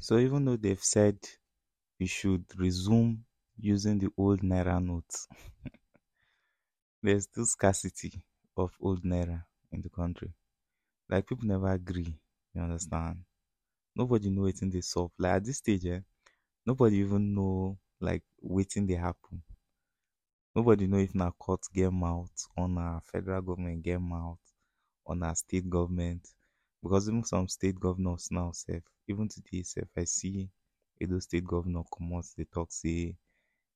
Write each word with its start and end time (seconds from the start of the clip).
So 0.00 0.18
even 0.18 0.44
though 0.44 0.56
they've 0.56 0.82
said 0.82 1.18
we 2.00 2.06
should 2.06 2.44
resume 2.58 3.24
using 3.58 3.98
the 3.98 4.10
old 4.18 4.40
naira 4.42 4.84
notes, 4.84 5.28
there's 7.02 7.24
still 7.24 7.46
scarcity 7.46 8.12
of 8.56 8.70
old 8.80 9.02
naira 9.04 9.44
in 9.72 9.80
the 9.82 9.88
country. 9.88 10.32
Like 11.10 11.26
people 11.28 11.48
never 11.48 11.72
agree. 11.72 12.14
You 12.54 12.62
understand? 12.62 13.24
Nobody 13.96 14.30
know 14.30 14.46
in 14.46 14.70
they 14.70 14.82
solve. 14.82 15.12
Like 15.18 15.34
at 15.36 15.44
this 15.44 15.58
stage, 15.58 15.86
eh, 15.86 16.00
nobody 16.66 16.98
even 16.98 17.34
know 17.34 17.78
like 18.00 18.24
waiting 18.42 18.86
they 18.86 18.94
happen. 18.96 19.42
Nobody 20.54 20.86
know 20.86 20.98
if 20.98 21.14
na 21.14 21.30
court 21.30 21.62
get 21.72 21.90
mouth 21.90 22.36
on 22.54 22.76
our 22.76 23.00
federal 23.00 23.40
government 23.40 23.82
get 23.82 23.98
mouth 23.98 24.38
on 25.06 25.22
our 25.22 25.34
state 25.34 25.70
government. 25.70 26.28
Because 26.82 27.08
even 27.08 27.24
some 27.24 27.48
state 27.48 27.78
governors 27.80 28.28
now 28.30 28.52
self, 28.52 28.82
even 29.08 29.28
today 29.28 29.62
self, 29.62 29.88
I 29.96 30.04
see 30.04 30.48
Edo 31.00 31.18
state 31.20 31.44
governor 31.44 31.82
comot 31.92 32.26
dey 32.36 32.44
talk 32.44 32.72
say 32.72 33.16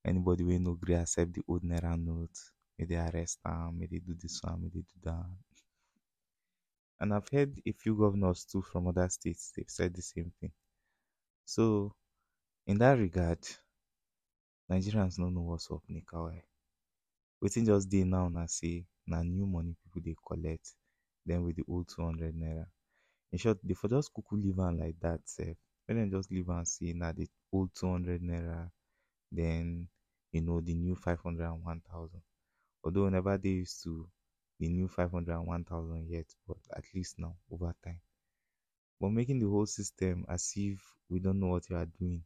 anybody 0.05 0.45
wey 0.45 0.59
no 0.59 0.75
gree 0.75 0.95
accept 0.95 1.33
the 1.35 1.43
old 1.49 1.63
naira 1.63 1.97
note, 1.99 2.39
may 2.79 2.85
they 2.87 2.97
arrest 2.97 3.39
am, 3.45 3.79
may 3.79 3.87
they 3.87 3.99
do 3.99 4.15
this 4.21 4.41
one, 4.43 4.63
may 4.63 4.69
they 4.69 4.81
do 4.81 4.99
that. 5.05 5.27
And 7.01 7.13
I've 7.15 7.29
heard 7.29 7.61
a 7.67 7.73
few 7.73 7.97
governors 7.97 8.45
too 8.45 8.63
from 8.63 8.89
other 8.89 9.09
states, 9.09 9.53
they've 9.57 9.69
said 9.69 9.95
the 9.95 10.03
same 10.03 10.33
thing. 10.41 10.53
So, 11.45 11.95
in 12.67 12.79
that 12.79 12.99
regard, 12.99 13.39
Nigerians 14.71 15.17
don't 15.19 15.35
know 15.35 15.43
what's 15.43 15.71
up, 15.71 15.83
Nikawai. 15.91 16.43
Waiting 17.41 17.67
just 17.67 17.89
day 17.91 18.05
now, 18.05 18.29
na 18.29 18.47
say, 18.47 18.85
na 19.07 19.23
new 19.23 19.47
money 19.47 19.75
people 19.85 20.03
they 20.05 20.17
collect, 20.27 20.73
then 21.27 21.45
with 21.45 21.57
the 21.57 21.65
old 21.69 21.89
200 21.89 22.35
naira. 22.35 22.67
In 23.33 23.39
short, 23.39 23.59
they 23.65 23.75
for 23.75 23.89
just 23.89 24.13
kuku 24.15 24.35
leave 24.43 24.61
am 24.61 24.79
like 24.79 24.99
that, 25.01 25.21
sef. 25.29 25.57
When 25.87 25.97
dem 25.97 26.11
just 26.11 26.31
leave 26.31 26.49
am 26.51 26.65
say, 26.65 26.93
na 26.93 27.11
the 27.13 27.29
old 27.53 27.75
200 27.75 28.23
naira, 28.23 28.71
then, 29.33 29.89
you 30.33 30.43
know, 30.43 30.61
the 30.61 30.75
new 30.75 30.97
500 30.97 31.47
and 31.53 31.65
1000. 31.65 32.23
Although, 32.85 33.05
whenever 33.05 33.39
they 33.39 33.51
used 33.65 33.83
to 33.85 34.09
the 34.61 34.69
new 34.69 34.89
500 34.89 35.35
and 35.37 35.47
1000 35.47 36.09
yet, 36.09 36.27
but 36.47 36.59
at 36.77 36.85
least 36.95 37.19
now, 37.19 37.37
over 37.51 37.75
time. 37.85 38.01
But 38.99 39.11
making 39.11 39.39
the 39.41 39.51
whole 39.51 39.67
system 39.67 40.25
as 40.31 40.51
if 40.57 40.81
we 41.11 41.21
don't 41.21 41.41
know 41.41 41.49
what 41.49 41.69
you 41.69 41.77
are 41.77 41.85
doing. 41.85 42.25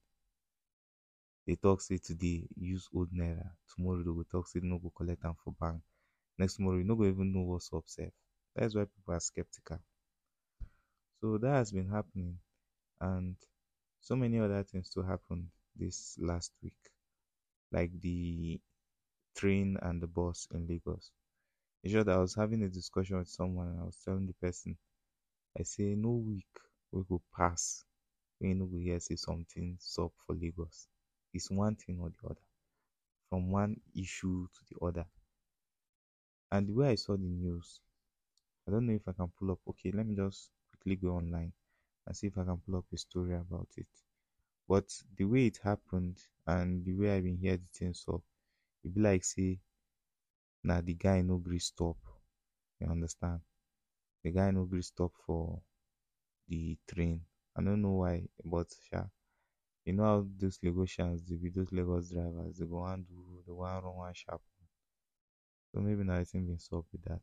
They 1.46 1.56
talk 1.56 1.80
say 1.80 1.96
today 1.96 2.46
use 2.56 2.90
old 2.94 3.10
naira, 3.10 3.50
tomorrow 3.74 4.02
they 4.02 4.10
will 4.10 4.24
talk 4.24 4.46
say 4.48 4.60
no 4.62 4.78
go 4.78 4.90
collect 4.90 5.22
them 5.22 5.34
for 5.42 5.52
bank. 5.54 5.82
Next 6.38 6.56
tomorrow 6.56 6.78
you 6.78 6.84
no 6.84 6.94
go 6.94 7.04
even 7.06 7.32
know 7.32 7.42
what's 7.42 7.72
up 7.72 7.88
safe. 7.88 8.12
That's 8.54 8.74
why 8.74 8.84
people 8.84 9.14
are 9.14 9.20
skeptical. 9.20 9.80
So 11.20 11.38
that 11.38 11.50
has 11.50 11.72
been 11.72 11.88
happening 11.88 12.38
and 13.00 13.36
so 14.00 14.16
many 14.16 14.38
other 14.40 14.62
things 14.62 14.90
to 14.90 15.02
happen 15.02 15.50
this 15.76 16.16
last 16.20 16.52
week. 16.62 16.78
Like 17.72 17.92
the 18.00 18.60
train 19.36 19.78
and 19.82 20.02
the 20.02 20.06
bus 20.06 20.48
in 20.52 20.66
Lagos. 20.66 21.10
In 21.84 21.92
short, 21.92 22.08
I 22.08 22.18
was 22.18 22.34
having 22.34 22.62
a 22.62 22.68
discussion 22.68 23.18
with 23.18 23.28
someone 23.28 23.68
and 23.68 23.80
I 23.80 23.84
was 23.84 23.98
telling 24.04 24.26
the 24.26 24.34
person, 24.34 24.76
I 25.58 25.62
say 25.64 25.94
no 25.96 26.10
week 26.12 26.46
we 26.92 27.02
go 27.08 27.22
pass 27.36 27.84
when 28.38 28.58
we 28.70 28.78
no 28.78 28.84
hear 28.84 29.00
say 29.00 29.16
something 29.16 29.76
sup 29.80 30.12
for 30.26 30.34
Lagos. 30.34 30.88
It's 31.34 31.50
one 31.50 31.76
thing 31.76 31.98
or 32.00 32.10
the 32.10 32.28
other. 32.28 32.40
From 33.30 33.50
one 33.50 33.80
issue 33.94 34.48
to 34.48 34.60
the 34.70 34.86
other. 34.86 35.06
And 36.50 36.68
the 36.68 36.72
way 36.74 36.90
I 36.90 36.94
saw 36.96 37.16
the 37.16 37.24
news, 37.28 37.80
I 38.66 38.72
don't 38.72 38.86
know 38.86 38.94
if 38.94 39.06
I 39.08 39.12
can 39.12 39.32
pull 39.38 39.52
up 39.52 39.60
okay, 39.68 39.92
let 39.92 40.06
me 40.06 40.16
just 40.16 40.50
quickly 40.86 40.96
go 41.08 41.16
online 41.16 41.52
and 42.06 42.16
see 42.16 42.28
if 42.28 42.38
I 42.38 42.44
can 42.44 42.58
pull 42.58 42.76
up 42.76 42.86
a 42.92 42.98
story 42.98 43.34
about 43.34 43.68
it. 43.76 43.88
But 44.68 44.88
the 45.16 45.24
way 45.24 45.46
it 45.46 45.58
happened 45.64 46.18
and 46.46 46.84
the 46.84 46.94
way 46.94 47.16
I've 47.16 47.24
been 47.24 47.38
hearing 47.38 47.66
things 47.74 48.04
up, 48.08 48.22
it 48.84 48.94
be 48.94 49.00
like 49.00 49.24
say 49.24 49.60
now 50.68 50.80
the 50.82 50.94
guy 51.04 51.18
no 51.22 51.36
gree 51.38 51.58
stop. 51.58 51.96
You 52.80 52.88
understand? 52.88 53.40
The 54.24 54.30
guy 54.32 54.50
no 54.52 54.64
gree 54.66 54.82
stop 54.82 55.12
for 55.26 55.60
the 56.48 56.78
train. 56.88 57.22
I 57.56 57.62
don't 57.62 57.82
know 57.82 57.96
why, 58.04 58.28
but 58.44 58.68
yeah, 58.92 59.06
you 59.86 59.94
know 59.94 60.04
how 60.04 60.26
those 60.38 60.58
Lagosians, 60.64 61.26
the 61.26 61.36
those 61.50 61.72
Lagos 61.72 62.10
drivers, 62.10 62.58
they 62.58 62.66
go 62.66 62.84
and 62.86 63.06
do 63.08 63.42
the 63.46 63.54
one 63.54 63.82
run 63.84 63.96
one 63.96 64.14
sharp. 64.14 64.42
So 65.72 65.80
maybe 65.80 66.02
now 66.02 66.16
I 66.16 66.24
think 66.24 66.48
been 66.48 66.58
solved 66.58 66.88
with 66.90 67.02
that. 67.02 67.22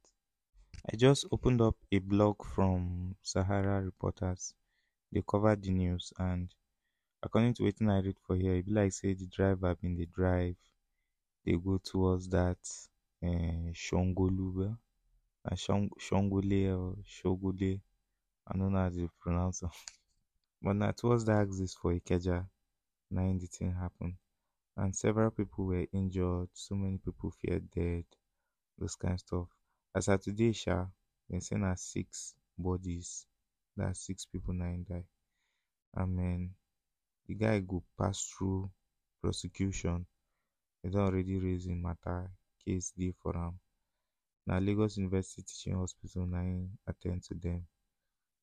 I 0.92 0.96
just 0.98 1.26
opened 1.32 1.62
up 1.62 1.76
a 1.92 2.00
blog 2.00 2.44
from 2.46 3.16
Sahara 3.22 3.82
Reporters. 3.82 4.54
They 5.12 5.22
covered 5.22 5.62
the 5.64 5.72
news 5.72 6.14
and 6.18 6.54
according 7.24 7.54
to 7.56 7.64
what 7.64 7.82
I 7.82 8.00
read 8.00 8.18
for 8.20 8.36
here, 8.36 8.56
it 8.56 8.66
be 8.66 8.74
like 8.74 8.94
say 8.94 9.14
the 9.14 9.28
driver 9.28 9.76
been 9.76 9.96
the 9.96 10.06
drive, 10.08 10.58
they 11.46 11.54
go 11.54 11.78
towards 11.80 12.28
that 12.30 12.58
uh, 13.24 13.72
Shongolu, 13.74 14.78
uh, 15.46 15.56
Shong 15.56 15.90
Shongole 16.00 16.78
or 16.78 16.98
Shogule. 17.08 17.82
I 18.48 18.58
don't 18.58 18.74
know 18.74 18.80
how 18.80 18.90
to 18.90 19.10
pronounce 19.22 19.64
it. 19.64 19.70
but 20.62 20.76
now 20.76 20.92
towards 20.92 21.26
the 21.26 21.34
axis 21.34 21.76
for 21.76 21.94
Ikeja, 21.94 22.48
now 23.12 23.34
the 23.40 23.48
thing 23.48 23.74
happened. 23.74 24.16
And 24.78 24.96
several 24.96 25.32
people 25.32 25.66
were 25.66 25.88
injured, 25.94 26.50
so 26.54 26.76
many 26.76 26.98
people 26.98 27.32
feared 27.32 27.72
dead, 27.72 28.06
those 28.78 28.96
kind 28.96 29.16
of 29.16 29.22
stuff. 29.22 29.48
As 29.96 30.08
at 30.10 30.22
today, 30.22 30.52
Sha, 30.52 30.86
they 31.30 31.40
say 31.40 31.56
now 31.56 31.74
six 31.76 32.36
bodies, 32.58 33.26
that 33.76 33.98
six 33.98 34.26
people 34.26 34.54
now 34.54 34.76
die. 34.88 35.06
I 35.96 36.06
mean, 36.06 36.56
the 37.28 37.36
guy 37.36 37.60
go 37.62 37.84
pass 37.98 38.24
through 38.32 38.72
prosecution. 39.22 40.06
They 40.84 40.90
don't 40.92 41.08
already 41.08 41.38
raise 41.40 41.68
in 41.68 41.82
matter 41.82 42.32
case 42.66 42.92
day 42.98 43.14
for 43.22 43.34
him. 43.36 43.60
Now 44.48 44.60
Lagos 44.60 44.98
University 44.98 45.44
Teaching 45.44 45.76
Hospital 45.76 46.26
now 46.28 46.68
attend 46.88 47.24
to 47.26 47.36
them. 47.36 47.68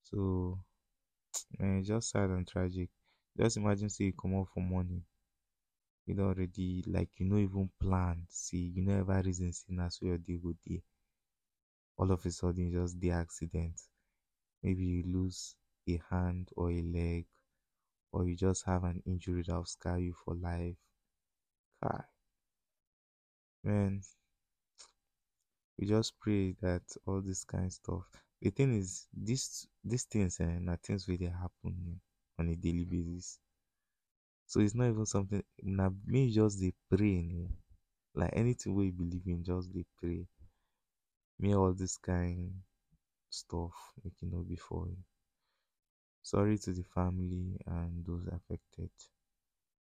So 0.02 0.60
man, 1.58 1.84
just 1.84 2.10
sad 2.10 2.30
and 2.30 2.46
tragic. 2.48 2.90
Just 3.38 3.58
imagine 3.58 3.90
say 3.90 4.04
you 4.06 4.14
come 4.14 4.36
out 4.36 4.48
for 4.54 4.60
money. 4.62 5.02
You 6.04 6.14
don't 6.14 6.26
already 6.26 6.84
like 6.86 7.08
you 7.18 7.24
know 7.24 7.38
even 7.38 7.70
plan. 7.80 8.26
See, 8.28 8.58
you 8.74 8.82
never 8.82 9.22
reason 9.22 9.50
see 9.54 9.72
now 9.72 9.88
so 9.88 10.04
your 10.04 10.18
day 10.18 10.36
go 10.36 10.52
day. 10.62 10.82
All 12.00 12.10
of 12.12 12.24
a 12.24 12.30
sudden 12.30 12.72
just 12.72 12.98
the 12.98 13.10
accident. 13.10 13.78
Maybe 14.62 14.84
you 14.84 15.02
lose 15.06 15.54
a 15.86 16.00
hand 16.08 16.48
or 16.56 16.70
a 16.70 16.80
leg, 16.80 17.26
or 18.10 18.26
you 18.26 18.36
just 18.36 18.64
have 18.64 18.84
an 18.84 19.02
injury 19.04 19.44
that 19.46 19.54
will 19.54 19.66
scar 19.66 19.98
you 19.98 20.14
for 20.14 20.34
life. 20.34 20.76
God. 21.82 22.04
Man, 23.62 24.00
we 25.78 25.86
just 25.86 26.18
pray 26.18 26.56
that 26.62 26.80
all 27.04 27.20
this 27.20 27.44
kind 27.44 27.66
of 27.66 27.72
stuff. 27.72 28.04
The 28.40 28.48
thing 28.48 28.78
is, 28.78 29.06
this 29.12 29.66
these 29.84 30.04
things 30.04 30.40
and 30.40 30.70
eh, 30.70 30.76
things 30.82 31.06
really 31.06 31.26
happen 31.26 32.00
on 32.38 32.48
a 32.48 32.56
daily 32.56 32.86
basis. 32.86 33.38
So 34.46 34.60
it's 34.60 34.74
not 34.74 34.88
even 34.88 35.04
something 35.04 35.44
now 35.62 35.92
me 36.06 36.30
just 36.30 36.60
the 36.60 36.72
pray 36.88 37.44
eh? 37.44 37.52
like 38.14 38.30
anything 38.32 38.74
we 38.74 38.90
believe 38.90 39.26
in, 39.26 39.44
just 39.44 39.70
the 39.74 39.84
pray. 40.00 40.26
Me 41.40 41.54
all 41.56 41.72
this 41.72 41.96
kind 41.96 42.52
stuff 43.30 43.72
make 44.04 44.14
you 44.20 44.28
know 44.30 44.42
before. 44.42 44.88
Sorry 46.22 46.56
to 46.58 46.72
the 46.72 46.84
family 46.84 47.58
and 47.66 48.04
those 48.06 48.26
affected. 48.28 48.90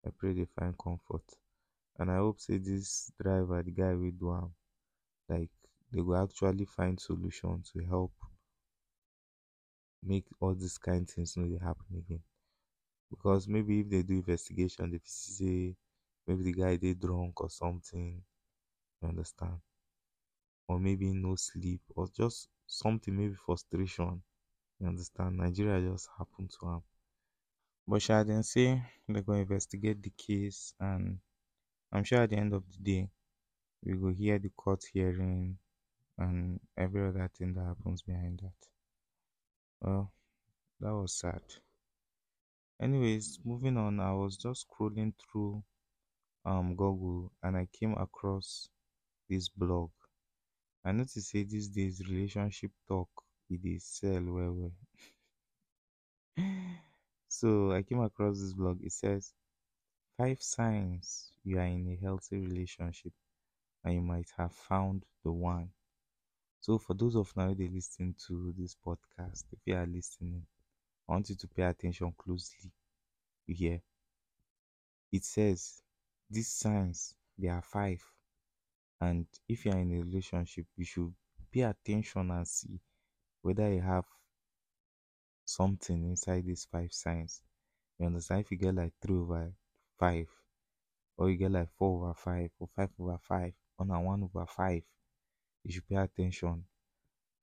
I 0.06 0.10
pray 0.10 0.34
they 0.34 0.44
find 0.44 0.76
comfort. 0.78 1.24
And 1.98 2.10
I 2.10 2.16
hope 2.16 2.40
say 2.40 2.58
this 2.58 3.10
driver, 3.20 3.62
the 3.62 3.70
guy 3.70 3.94
will 3.94 4.10
do 4.12 4.52
like 5.28 5.50
they 5.92 6.00
will 6.02 6.22
actually 6.22 6.66
find 6.66 7.00
solution 7.00 7.62
to 7.72 7.84
help 7.84 8.12
make 10.02 10.26
all 10.40 10.54
these 10.54 10.78
kind 10.78 11.08
things 11.08 11.36
no 11.36 11.46
dey 11.46 11.58
happen 11.58 11.96
again. 11.98 12.22
Because 13.10 13.48
maybe 13.48 13.80
if 13.80 13.88
they 13.90 14.02
do 14.02 14.14
investigation, 14.14 14.90
they 14.90 15.00
say 15.04 15.74
maybe 16.26 16.44
the 16.44 16.52
guy 16.52 16.76
dey 16.76 16.94
drunk 16.94 17.40
or 17.40 17.50
something. 17.50 18.22
You 19.02 19.08
understand? 19.08 19.58
Or 20.68 20.78
maybe 20.78 21.12
no 21.12 21.34
sleep 21.36 21.80
or 21.96 22.08
just 22.08 22.48
something, 22.66 23.16
maybe 23.16 23.34
frustration. 23.34 24.22
You 24.80 24.88
understand? 24.88 25.38
Nigeria 25.38 25.90
just 25.90 26.08
happened 26.18 26.50
to 26.60 26.66
him. 26.68 26.82
But 27.84 28.00
shall 28.00 28.24
then 28.24 28.44
say 28.44 28.80
they 29.08 29.22
go 29.22 29.32
investigate 29.32 30.00
the 30.00 30.10
case 30.10 30.72
and 30.78 31.18
I'm 31.92 32.04
sure 32.04 32.22
at 32.22 32.30
the 32.30 32.36
end 32.36 32.54
of 32.54 32.64
the 32.72 32.78
day 32.78 33.10
we 33.84 33.94
will 33.96 34.14
hear 34.14 34.38
the 34.38 34.50
court 34.50 34.84
hearing 34.92 35.58
and 36.18 36.60
every 36.76 37.06
other 37.08 37.28
thing 37.28 37.54
that 37.54 37.64
happens 37.64 38.02
behind 38.02 38.40
that. 38.40 38.68
Well, 39.80 40.12
that 40.80 40.94
was 40.94 41.14
sad. 41.14 41.42
Anyways, 42.80 43.38
moving 43.44 43.76
on, 43.76 44.00
I 44.00 44.14
was 44.14 44.38
just 44.38 44.66
scrolling 44.66 45.12
through 45.18 45.62
um 46.44 46.76
Google 46.76 47.32
and 47.42 47.56
I 47.56 47.66
came 47.66 47.94
across 47.94 48.70
this 49.28 49.48
blog. 49.48 49.90
I 50.86 50.92
noticed 50.92 51.28
say 51.28 51.42
these 51.44 51.68
days 51.68 52.00
relationship 52.08 52.70
talk 52.88 53.10
it 53.50 53.60
is 53.62 53.84
sell 53.84 54.24
well 54.36 54.54
well. 54.54 54.72
So 57.28 57.72
I 57.72 57.82
came 57.82 58.00
across 58.00 58.40
this 58.40 58.54
blog. 58.54 58.82
It 58.82 58.92
says 58.92 59.34
five 60.18 60.42
signs 60.42 61.32
you 61.44 61.58
are 61.58 61.66
in 61.66 61.88
a 61.88 61.96
healthy 61.96 62.38
relationship 62.38 63.12
and 63.84 63.94
you 63.94 64.02
might 64.02 64.30
have 64.38 64.52
found 64.52 65.04
the 65.24 65.32
one. 65.32 65.70
So 66.60 66.78
for 66.78 66.94
those 66.94 67.16
of 67.16 67.36
now 67.36 67.54
they 67.54 67.68
listen 67.68 68.14
to 68.28 68.54
this 68.58 68.76
podcast, 68.86 69.44
if 69.52 69.60
you 69.66 69.76
are 69.76 69.86
listening, 69.86 70.46
I 71.08 71.12
want 71.12 71.30
you 71.30 71.36
to 71.36 71.48
pay 71.48 71.64
attention 71.64 72.14
closely. 72.18 72.72
You 73.46 73.54
hear? 73.56 73.82
It 75.10 75.24
says 75.24 75.82
these 76.30 76.46
signs 76.46 77.16
there 77.36 77.54
are 77.54 77.62
five. 77.62 78.04
And 79.00 79.26
if 79.48 79.64
you 79.64 79.72
are 79.72 79.78
in 79.78 79.92
a 79.92 80.00
relationship, 80.00 80.66
you 80.76 80.84
should 80.84 81.14
pay 81.52 81.62
attention 81.62 82.30
and 82.30 82.46
see 82.46 82.80
whether 83.42 83.72
you 83.72 83.80
have 83.82 84.04
something 85.44 86.04
inside 86.04 86.44
these 86.44 86.66
five 86.70 86.92
signs. 86.92 87.42
You 87.98 88.06
understand? 88.06 88.40
If 88.42 88.50
you 88.50 88.58
get 88.58 88.74
like 88.74 88.92
three 89.00 89.16
over 89.16 89.52
five, 89.98 90.28
or 91.16 91.30
you 91.30 91.36
get 91.36 91.52
like 91.52 91.70
four 91.78 92.04
over 92.04 92.14
five, 92.14 92.50
or 92.58 92.68
five 92.74 92.90
over 92.98 93.18
five, 93.22 93.52
or 93.78 93.86
now 93.86 94.02
one 94.02 94.22
over 94.22 94.46
five, 94.46 94.82
you 95.64 95.72
should 95.72 95.88
pay 95.88 95.96
attention 95.96 96.64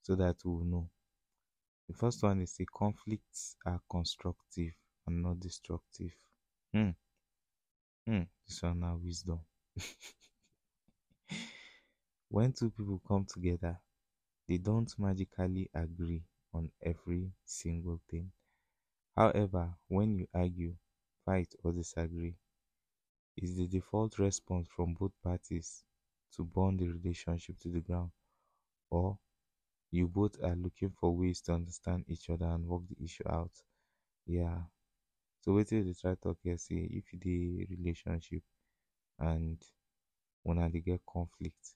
so 0.01 0.15
that 0.15 0.38
we 0.44 0.51
will 0.51 0.65
know. 0.65 0.89
The 1.88 1.94
first 1.94 2.23
one 2.23 2.41
is 2.41 2.53
the 2.55 2.65
conflicts 2.65 3.55
are 3.65 3.81
constructive 3.89 4.73
and 5.07 5.21
not 5.21 5.39
destructive. 5.39 6.13
Hmm. 6.73 6.91
Hmm. 8.07 8.23
This 8.47 8.61
one 8.61 8.79
now 8.79 9.00
wisdom. 9.01 9.39
when 12.35 12.51
two 12.51 12.69
people 12.71 13.01
come 13.07 13.25
together, 13.25 13.80
they 14.47 14.57
don't 14.59 14.97
magically 15.00 15.69
agree 15.74 16.24
on 16.53 16.71
every 16.81 17.31
single 17.45 18.01
thing. 18.09 18.31
However, 19.15 19.75
when 19.89 20.15
you 20.19 20.27
argue, 20.33 20.75
fight, 21.25 21.53
or 21.63 21.74
disagree, 21.74 22.35
is 23.38 23.56
the 23.57 23.68
default 23.68 24.18
response 24.18 24.68
from 24.75 24.94
both 24.95 25.12
parties 25.24 25.83
to 26.31 26.44
burn 26.44 26.77
the 26.77 26.88
relationship 26.88 27.59
to 27.59 27.69
the 27.69 27.80
ground, 27.80 28.12
or 28.91 29.18
you 29.91 30.07
both 30.07 30.41
are 30.44 30.56
looking 30.56 30.91
for 30.91 31.15
ways 31.15 31.41
to 31.41 31.53
understand 31.53 32.06
each 32.09 32.29
other 32.29 32.47
and 32.47 32.68
work 32.68 32.83
the 32.89 33.03
issue 33.03 33.27
out. 33.29 33.51
Yeah. 34.27 34.63
So 35.41 35.53
what 35.53 35.71
is 35.74 35.88
the 35.88 35.95
try 35.95 36.12
to 36.15 36.21
talk 36.21 36.39
here 36.44 36.57
say 36.57 36.88
if 36.91 37.06
the 37.19 37.65
relationship 37.69 38.44
and 39.19 39.62
una 40.50 40.69
dey 40.69 40.81
get 40.81 41.01
conflict, 41.06 41.75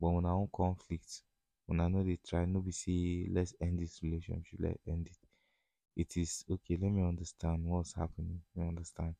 but 0.00 0.08
una 0.08 0.34
own 0.34 0.48
conflict, 0.48 1.22
una 1.68 1.88
no 1.88 2.02
dey 2.04 2.18
try, 2.18 2.44
no 2.46 2.60
be 2.60 2.72
say 2.72 3.26
let's 3.30 3.54
end 3.60 3.78
this 3.78 4.02
relationship, 4.02 4.58
let's 4.60 4.80
end 4.86 5.06
it. 5.06 5.18
It 5.96 6.16
is 6.16 6.44
okay, 6.50 6.76
let 6.76 6.92
me 6.92 7.02
understand 7.02 7.64
what's 7.64 7.94
happening. 7.94 8.42
Me 8.54 8.68
understand. 8.68 9.14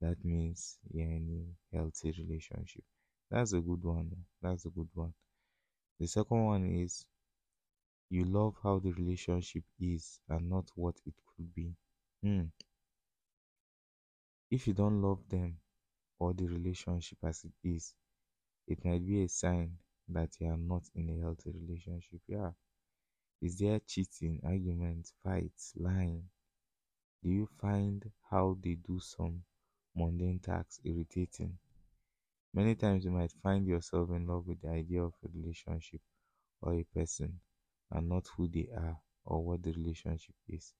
That 0.00 0.24
means 0.24 0.78
you're 0.92 1.06
in 1.06 1.54
a 1.72 1.76
healthy 1.76 2.12
relationship. 2.12 2.84
That's 3.30 3.52
a 3.52 3.60
good 3.60 3.84
one. 3.84 4.10
That's 4.42 4.64
a 4.66 4.70
good 4.70 4.88
one. 4.94 5.14
The 6.00 6.06
second 6.08 6.44
one 6.44 6.64
is 6.66 7.06
you 8.10 8.24
love 8.24 8.56
how 8.62 8.78
the 8.78 8.92
relationship 8.92 9.62
is 9.80 10.20
and 10.28 10.50
not 10.50 10.70
what 10.74 10.96
it 11.06 11.14
could 11.36 11.54
be. 11.54 11.72
Hmm. 12.22 12.46
If 14.50 14.66
you 14.66 14.74
don't 14.74 15.00
love 15.00 15.28
them 15.28 15.58
or 16.18 16.34
the 16.34 16.46
relationship 16.46 17.18
as 17.24 17.44
it 17.44 17.52
is, 17.64 17.94
it 18.66 18.84
might 18.84 19.06
be 19.06 19.24
a 19.24 19.28
sign 19.28 19.78
that 20.12 20.40
you 20.40 20.48
are 20.48 20.56
not 20.56 20.84
in 20.94 21.10
a 21.10 21.20
healthy 21.20 21.50
relationship. 21.52 22.20
Yeah. 22.28 22.52
Is 23.42 23.58
there 23.58 23.80
cheating, 23.80 24.40
arguments, 24.44 25.12
fights, 25.22 25.74
lying? 25.76 26.30
Do 27.22 27.30
you 27.30 27.46
find 27.46 28.10
how 28.30 28.58
they 28.60 28.74
do 28.74 29.00
some 29.00 29.44
mundane 29.94 30.40
tasks 30.40 30.80
irritating? 30.84 31.58
Many 32.54 32.76
times 32.76 33.04
you 33.04 33.10
might 33.10 33.32
find 33.42 33.66
yourself 33.66 34.10
in 34.10 34.26
love 34.26 34.46
with 34.46 34.60
the 34.60 34.68
idea 34.68 35.02
of 35.02 35.14
a 35.24 35.28
relationship 35.34 36.00
or 36.62 36.74
a 36.74 36.84
person 36.84 37.40
and 37.90 38.08
not 38.08 38.28
who 38.36 38.48
they 38.48 38.68
are 38.74 39.00
or 39.24 39.44
what 39.44 39.62
the 39.62 39.72
relationship 39.72 40.36
is. 40.48 40.74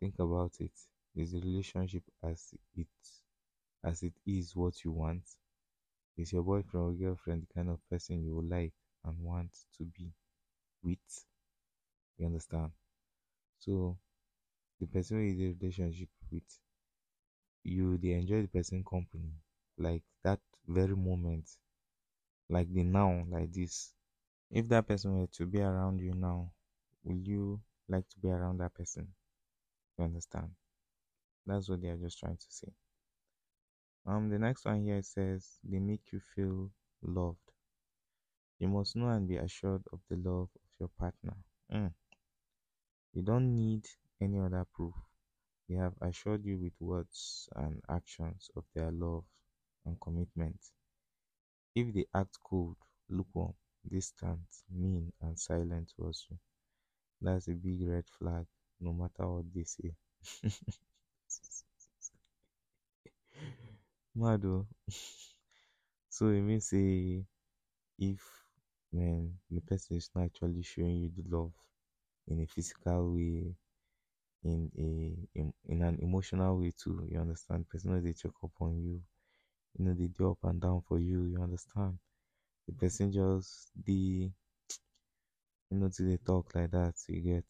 Think 0.00 0.18
about 0.18 0.60
it. 0.60 0.72
Is 1.14 1.32
the 1.32 1.40
relationship 1.40 2.04
as 2.22 2.54
it 2.74 2.88
as 3.84 4.02
it 4.02 4.14
is 4.26 4.56
what 4.56 4.84
you 4.84 4.92
want? 4.92 5.24
Is 6.16 6.32
your 6.32 6.42
boyfriend 6.42 6.86
or 6.86 6.92
girlfriend 6.92 7.42
the 7.42 7.54
kind 7.54 7.70
of 7.70 7.78
person 7.90 8.22
you 8.24 8.40
like 8.42 8.72
and 9.04 9.18
want 9.20 9.50
to 9.78 9.84
be 9.84 10.12
with? 10.82 11.24
You 12.18 12.26
understand? 12.26 12.72
So 13.58 13.98
the 14.80 14.86
person 14.86 15.20
in 15.20 15.40
a 15.40 15.54
relationship 15.60 16.08
with, 16.32 16.58
you 17.64 17.98
they 17.98 18.12
enjoy 18.12 18.42
the 18.42 18.48
person 18.48 18.84
company. 18.84 19.32
Like 19.78 20.02
that 20.24 20.40
very 20.66 20.96
moment. 20.96 21.48
Like 22.48 22.72
the 22.72 22.82
now, 22.82 23.24
like 23.30 23.52
this. 23.52 23.92
If 24.50 24.68
that 24.68 24.86
person 24.88 25.18
were 25.18 25.26
to 25.26 25.46
be 25.46 25.60
around 25.60 26.00
you 26.00 26.14
now, 26.14 26.52
will 27.04 27.18
you 27.18 27.60
like 27.88 28.08
to 28.08 28.18
be 28.20 28.28
around 28.30 28.58
that 28.58 28.74
person? 28.74 29.08
You 29.98 30.04
understand? 30.06 30.50
That's 31.46 31.68
what 31.68 31.82
they 31.82 31.88
are 31.88 31.96
just 31.96 32.18
trying 32.18 32.36
to 32.36 32.46
say. 32.48 32.72
Um, 34.06 34.30
the 34.30 34.38
next 34.38 34.64
one 34.64 34.84
here 34.84 35.02
says 35.02 35.58
they 35.62 35.78
make 35.80 36.10
you 36.10 36.20
feel 36.20 36.70
loved. 37.02 37.52
You 38.58 38.68
must 38.68 38.96
know 38.96 39.08
and 39.08 39.26
be 39.26 39.36
assured 39.38 39.84
of 39.94 40.00
the 40.10 40.16
love 40.16 40.50
of 40.54 40.70
your 40.78 40.88
partner. 40.88 41.38
Mm. 41.72 41.94
You 43.14 43.22
don't 43.22 43.52
need 43.52 43.88
any 44.20 44.38
other 44.38 44.64
proof. 44.64 44.94
They 45.68 45.76
have 45.76 45.94
assured 46.00 46.44
you 46.44 46.58
with 46.58 46.80
words 46.80 47.48
and 47.56 47.82
actions 47.88 48.50
of 48.56 48.64
their 48.74 48.92
love 48.92 49.24
and 49.84 50.00
commitment. 50.00 50.60
If 51.76 51.94
they 51.94 52.06
act 52.12 52.40
cold, 52.42 52.76
lukewarm, 53.08 53.54
distant, 53.88 54.48
mean, 54.68 55.12
and 55.20 55.38
silent 55.38 55.92
towards 55.96 56.26
you, 56.28 56.40
that's 57.20 57.48
a 57.48 57.52
big 57.54 57.82
red 57.82 58.08
flag, 58.08 58.46
no 58.80 58.92
matter 58.92 59.28
what 59.28 59.52
they 59.54 59.64
say. 59.64 59.94
Mado. 64.20 64.66
so 66.08 66.28
it 66.28 66.40
means 66.42 66.68
say 66.70 67.24
if 67.98 68.22
when 68.92 69.38
the 69.50 69.60
person 69.60 69.96
is 69.98 70.10
not 70.14 70.24
actually 70.26 70.62
showing 70.62 70.96
you 71.02 71.10
the 71.16 71.24
love 71.36 71.52
in 72.28 72.40
a 72.42 72.46
physical 72.46 73.14
way, 73.14 73.54
in 74.44 74.70
a 74.78 75.38
in, 75.40 75.52
in 75.66 75.82
an 75.82 75.98
emotional 76.00 76.58
way 76.60 76.72
too, 76.82 77.06
you 77.10 77.20
understand? 77.20 77.68
Person 77.68 78.02
they 78.04 78.12
check 78.14 78.32
up 78.44 78.52
on 78.60 78.76
you, 78.82 79.02
you 79.78 79.84
know, 79.86 79.94
they 79.94 80.08
do 80.08 80.32
up 80.32 80.38
and 80.44 80.60
down 80.60 80.82
for 80.88 80.98
you, 81.00 81.24
you 81.26 81.42
understand? 81.42 81.98
The 82.68 82.74
person 82.74 83.12
just 83.12 83.70
the 83.86 84.30
you 85.70 85.78
know 85.78 85.88
to 85.88 86.02
they 86.02 86.16
talk 86.16 86.52
like 86.56 86.72
that, 86.72 86.94
you 87.06 87.20
get 87.20 87.44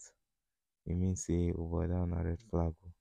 it 0.86 0.96
means 0.96 1.26
say 1.26 1.52
over 1.52 1.86
down 1.88 2.12
a 2.14 2.24
red 2.24 2.42
flag. 2.50 2.74
Oh. 2.86 2.95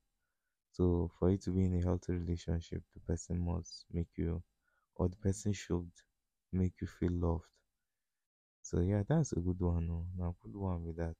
So 0.76 1.10
for 1.18 1.30
you 1.30 1.38
to 1.38 1.50
be 1.50 1.64
in 1.66 1.74
a 1.76 1.82
healthy 1.82 2.12
relationship, 2.14 2.82
the 2.94 3.00
person 3.00 3.38
must 3.40 3.86
make 3.92 4.12
you 4.16 4.42
or 4.96 5.08
the 5.08 5.16
person 5.16 5.52
should 5.52 5.90
make 6.52 6.74
you 6.80 6.86
feel 6.86 7.12
loved. 7.12 7.48
So 8.60 8.80
yeah, 8.80 9.02
that's 9.08 9.32
a 9.32 9.40
good 9.40 9.60
one. 9.60 9.86
No, 9.88 10.06
now 10.16 10.36
good 10.42 10.54
one 10.56 10.84
with 10.84 10.96
that. 10.96 11.16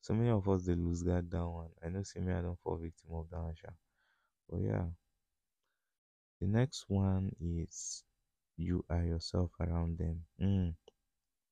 So 0.00 0.14
many 0.14 0.30
of 0.30 0.48
us 0.48 0.64
they 0.64 0.74
lose 0.74 1.02
that 1.04 1.30
down 1.30 1.52
one. 1.52 1.70
I 1.84 1.88
know 1.90 2.02
see 2.02 2.20
me 2.20 2.32
I 2.32 2.42
don't 2.42 2.58
fall 2.60 2.76
victim 2.76 3.10
of 3.14 3.30
that 3.30 3.38
one. 3.38 3.54
But 4.50 4.58
yeah. 4.62 4.86
The 6.40 6.46
next 6.46 6.88
one 6.88 7.36
is 7.40 8.02
you 8.56 8.86
are 8.88 9.04
yourself 9.04 9.50
around 9.60 9.98
them. 9.98 10.24
Mm, 10.40 10.74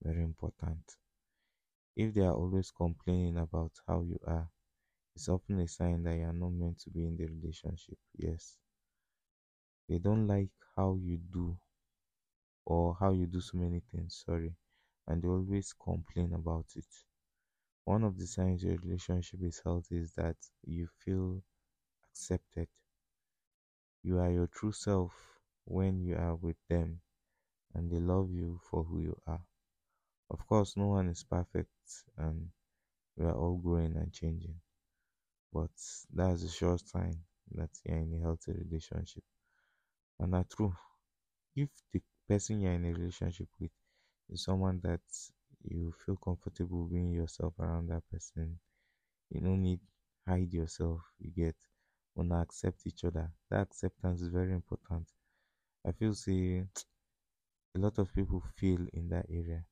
very 0.02 0.22
important. 0.22 0.96
If 1.96 2.14
they 2.14 2.20
are 2.20 2.32
always 2.32 2.70
complaining 2.70 3.36
about 3.36 3.72
how 3.88 4.02
you 4.02 4.20
are, 4.28 4.48
it's 5.16 5.28
often 5.28 5.60
a 5.60 5.68
sign 5.68 6.02
that 6.04 6.16
you 6.16 6.24
are 6.24 6.32
not 6.32 6.52
meant 6.52 6.78
to 6.80 6.90
be 6.90 7.06
in 7.06 7.16
the 7.16 7.26
relationship. 7.26 7.98
Yes. 8.16 8.58
They 9.88 9.98
don't 9.98 10.26
like 10.26 10.50
how 10.76 10.96
you 10.96 11.16
do 11.16 11.56
or 12.66 12.94
how 12.96 13.10
you 13.12 13.26
do 13.26 13.40
so 13.40 13.56
many 13.56 13.80
things, 13.80 14.22
sorry, 14.26 14.54
and 15.06 15.22
they 15.22 15.28
always 15.28 15.72
complain 15.72 16.34
about 16.34 16.66
it. 16.76 16.84
One 17.84 18.04
of 18.04 18.18
the 18.18 18.26
signs 18.26 18.62
your 18.62 18.76
relationship 18.76 19.42
is 19.42 19.60
healthy 19.60 19.96
is 19.98 20.12
that 20.14 20.36
you 20.66 20.86
feel 20.86 21.42
accepted. 22.10 22.68
You 24.04 24.20
are 24.20 24.30
your 24.30 24.46
true 24.46 24.70
self 24.70 25.40
when 25.64 26.00
you 26.04 26.14
are 26.14 26.36
with 26.36 26.56
them 26.68 27.00
and 27.74 27.90
they 27.90 28.00
love 28.00 28.30
you 28.30 28.60
for 28.62 28.84
who 28.84 29.00
you 29.00 29.20
are. 29.26 29.44
Of 30.30 30.46
course, 30.46 30.76
no 30.76 30.88
one 30.88 31.08
is 31.08 31.24
perfect 31.24 32.04
and 32.16 32.50
we 33.16 33.24
are 33.26 33.36
all 33.36 33.58
growing 33.58 33.96
and 33.96 34.12
changing, 34.12 34.60
but 35.54 35.70
that's 36.14 36.44
a 36.44 36.50
sure 36.50 36.78
sign 36.78 37.18
that 37.52 37.70
you're 37.84 37.98
in 37.98 38.14
a 38.14 38.22
healthy 38.22 38.52
relationship. 38.54 39.24
And 40.18 40.34
that's 40.34 40.54
true. 40.54 40.74
If 41.56 41.70
the 41.92 42.02
person 42.28 42.60
you're 42.60 42.72
in 42.74 42.86
a 42.86 42.92
relationship 42.92 43.48
with 43.60 43.72
is 44.30 44.44
someone 44.44 44.80
that 44.84 45.02
you 45.64 45.92
feel 46.04 46.16
comfortable 46.16 46.86
being 46.86 47.12
yourself 47.12 47.54
around 47.60 47.88
that 47.88 48.04
person, 48.10 48.60
you 49.30 49.40
don't 49.42 49.62
need 49.62 49.80
hide 50.28 50.52
yourself, 50.54 51.02
you 51.20 51.30
get 51.32 51.56
wanna 52.16 52.40
accept 52.42 52.86
each 52.86 53.04
other. 53.04 53.32
That 53.50 53.62
acceptance 53.62 54.22
is 54.22 54.28
very 54.28 54.54
important. 54.54 55.08
I 55.86 55.92
feel 55.92 56.14
say 56.14 56.66
a 57.76 57.78
lot 57.78 57.98
of 57.98 58.12
people 58.14 58.40
feel 58.56 58.86
in 58.94 59.10
that 59.10 59.26
area. 59.28 59.66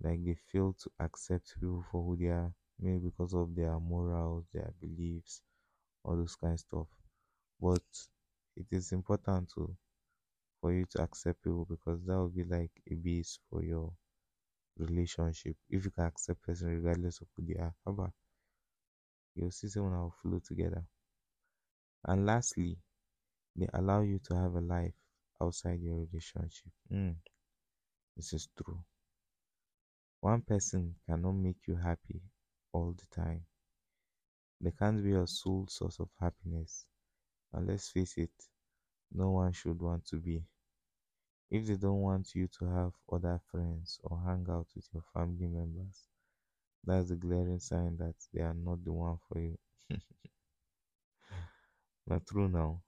Like 0.00 0.24
they 0.24 0.34
fail 0.34 0.72
to 0.72 0.90
accept 0.98 1.54
people 1.54 1.84
for 1.92 2.02
who 2.02 2.16
they 2.16 2.26
are, 2.26 2.52
maybe 2.80 2.98
because 2.98 3.34
of 3.34 3.54
their 3.54 3.78
morals, 3.80 4.46
their 4.52 4.72
beliefs, 4.80 5.42
all 6.04 6.16
those 6.16 6.36
kind 6.36 6.54
of 6.54 6.60
stuff. 6.60 6.88
But 7.60 7.82
it 8.56 8.66
is 8.72 8.92
important 8.92 9.50
to 9.54 9.76
for 10.60 10.72
you 10.72 10.86
to 10.92 11.02
accept 11.02 11.42
people 11.44 11.66
because 11.68 12.00
that 12.06 12.16
will 12.16 12.30
be 12.30 12.44
like 12.44 12.72
a 12.90 12.94
base 12.94 13.38
for 13.50 13.62
your 13.64 13.92
relationship. 14.78 15.56
If 15.70 15.84
you 15.84 15.90
can 15.90 16.06
accept 16.06 16.42
person 16.42 16.68
regardless 16.68 17.20
of 17.20 17.28
who 17.36 17.44
they 17.46 17.60
are, 17.60 17.74
how 17.86 18.12
you'll 19.34 19.50
see 19.50 19.68
someone 19.68 19.98
will 20.00 20.14
flow 20.22 20.38
together. 20.38 20.84
And 22.04 22.26
lastly, 22.26 22.76
they 23.56 23.68
allow 23.74 24.02
you 24.02 24.18
to 24.20 24.36
have 24.36 24.54
a 24.56 24.60
life 24.60 24.94
outside 25.40 25.80
your 25.80 25.96
relationship. 25.98 26.72
Mm, 26.92 27.16
this 28.16 28.32
is 28.32 28.48
true. 28.56 28.84
One 30.20 30.40
person 30.40 30.94
cannot 31.06 31.32
make 31.32 31.66
you 31.66 31.76
happy 31.76 32.22
all 32.72 32.92
the 32.92 33.06
time. 33.14 33.44
They 34.60 34.70
can't 34.70 35.02
be 35.02 35.10
your 35.10 35.26
sole 35.26 35.66
source 35.66 35.98
of 36.00 36.08
happiness. 36.20 36.86
And 37.52 37.66
let's 37.66 37.90
face 37.90 38.18
it, 38.18 38.32
no 39.12 39.30
one 39.30 39.52
should 39.52 39.80
want 39.82 40.06
to 40.06 40.16
be. 40.16 40.44
If 41.50 41.66
they 41.66 41.76
don't 41.76 42.00
want 42.00 42.34
you 42.34 42.48
to 42.48 42.64
have 42.64 42.92
other 43.12 43.38
friends 43.50 44.00
or 44.02 44.20
hang 44.24 44.46
out 44.48 44.68
with 44.74 44.88
your 44.92 45.02
family 45.12 45.46
members, 45.48 46.08
that's 46.84 47.10
a 47.10 47.16
glaring 47.16 47.60
sign 47.60 47.96
that 47.98 48.16
they 48.32 48.42
are 48.42 48.54
not 48.54 48.84
the 48.84 48.92
one 48.92 49.18
for 49.28 49.40
you. 49.40 49.58
not 52.06 52.26
true 52.26 52.48
now. 52.48 52.82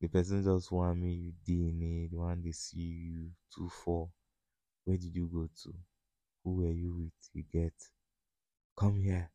The 0.00 0.08
person 0.08 0.44
just 0.44 0.72
want 0.72 0.98
me 1.00 1.12
you 1.14 1.32
DNA, 1.46 2.10
the 2.10 2.18
one 2.18 2.42
they 2.42 2.52
see 2.52 2.78
you 2.80 3.32
two 3.54 3.68
four. 3.68 4.10
Where 4.84 4.96
did 4.98 5.14
you 5.16 5.28
go 5.28 5.48
to? 5.64 5.74
Who 6.44 6.54
were 6.56 6.72
you 6.72 6.94
with? 6.94 7.30
You 7.34 7.44
get 7.52 7.74
come 8.76 9.00
here. 9.00 9.30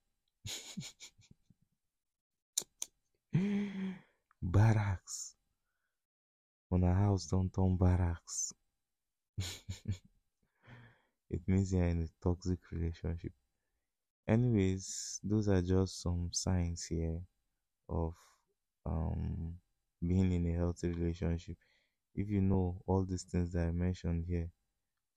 barracks. 4.41 5.35
When 6.69 6.83
a 6.83 6.93
house 6.93 7.27
don't 7.27 7.53
turn 7.53 7.77
barracks. 7.77 8.53
it 11.29 11.41
means 11.47 11.73
you're 11.73 11.83
in 11.83 12.03
a 12.03 12.07
toxic 12.23 12.59
relationship. 12.71 13.31
Anyways, 14.27 15.19
those 15.23 15.49
are 15.49 15.61
just 15.61 16.01
some 16.01 16.29
signs 16.31 16.85
here 16.85 17.19
of 17.89 18.13
um 18.85 19.55
being 20.05 20.31
in 20.31 20.47
a 20.47 20.57
healthy 20.57 20.89
relationship. 20.89 21.57
If 22.15 22.29
you 22.29 22.41
know 22.41 22.81
all 22.87 23.03
these 23.05 23.23
things 23.23 23.51
that 23.53 23.67
I 23.67 23.71
mentioned 23.71 24.25
here, 24.27 24.49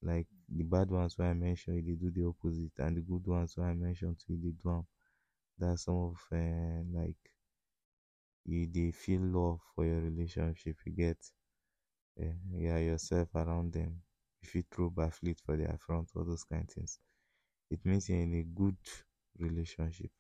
like 0.02 0.26
the 0.49 0.64
bad 0.64 0.90
ones 0.90 1.16
where 1.18 1.28
I 1.30 1.35
mentioned, 1.35 1.87
they 1.87 1.92
do 1.94 2.11
the 2.11 2.26
opposite, 2.28 2.78
and 2.78 2.97
the 2.97 3.00
good 3.02 3.26
ones 3.26 3.56
where 3.56 3.68
I 3.68 3.75
mentioned 3.75 4.18
they 4.28 4.37
do 4.37 4.54
them. 4.64 4.87
That's 5.59 5.85
some 5.85 5.97
of 5.97 6.16
uh, 6.32 6.82
like 6.92 7.16
you 8.44 8.68
they 8.73 8.92
feel 8.92 9.21
love 9.23 9.61
for 9.75 9.85
your 9.85 10.00
relationship. 10.00 10.76
You 10.87 10.92
get 10.92 11.18
yeah 12.54 12.78
yourself 12.78 13.28
around 13.35 13.73
them. 13.75 14.00
If 14.42 14.54
you 14.54 14.62
throw 14.71 14.90
backflip 14.90 15.38
for 15.40 15.56
their 15.56 15.76
front, 15.78 16.11
all 16.16 16.25
those 16.25 16.44
kind 16.44 16.62
of 16.62 16.71
things. 16.71 16.99
It 17.71 17.85
means 17.85 18.09
you're 18.09 18.21
in 18.21 18.35
a 18.35 18.42
good 18.44 18.76
relationship. 19.38 20.11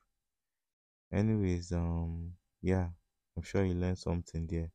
Anyways, 1.12 1.70
um, 1.72 2.32
yeah, 2.60 2.88
I'm 3.36 3.42
sure 3.44 3.64
you 3.64 3.74
learned 3.74 3.98
something 3.98 4.46
there. 4.48 4.72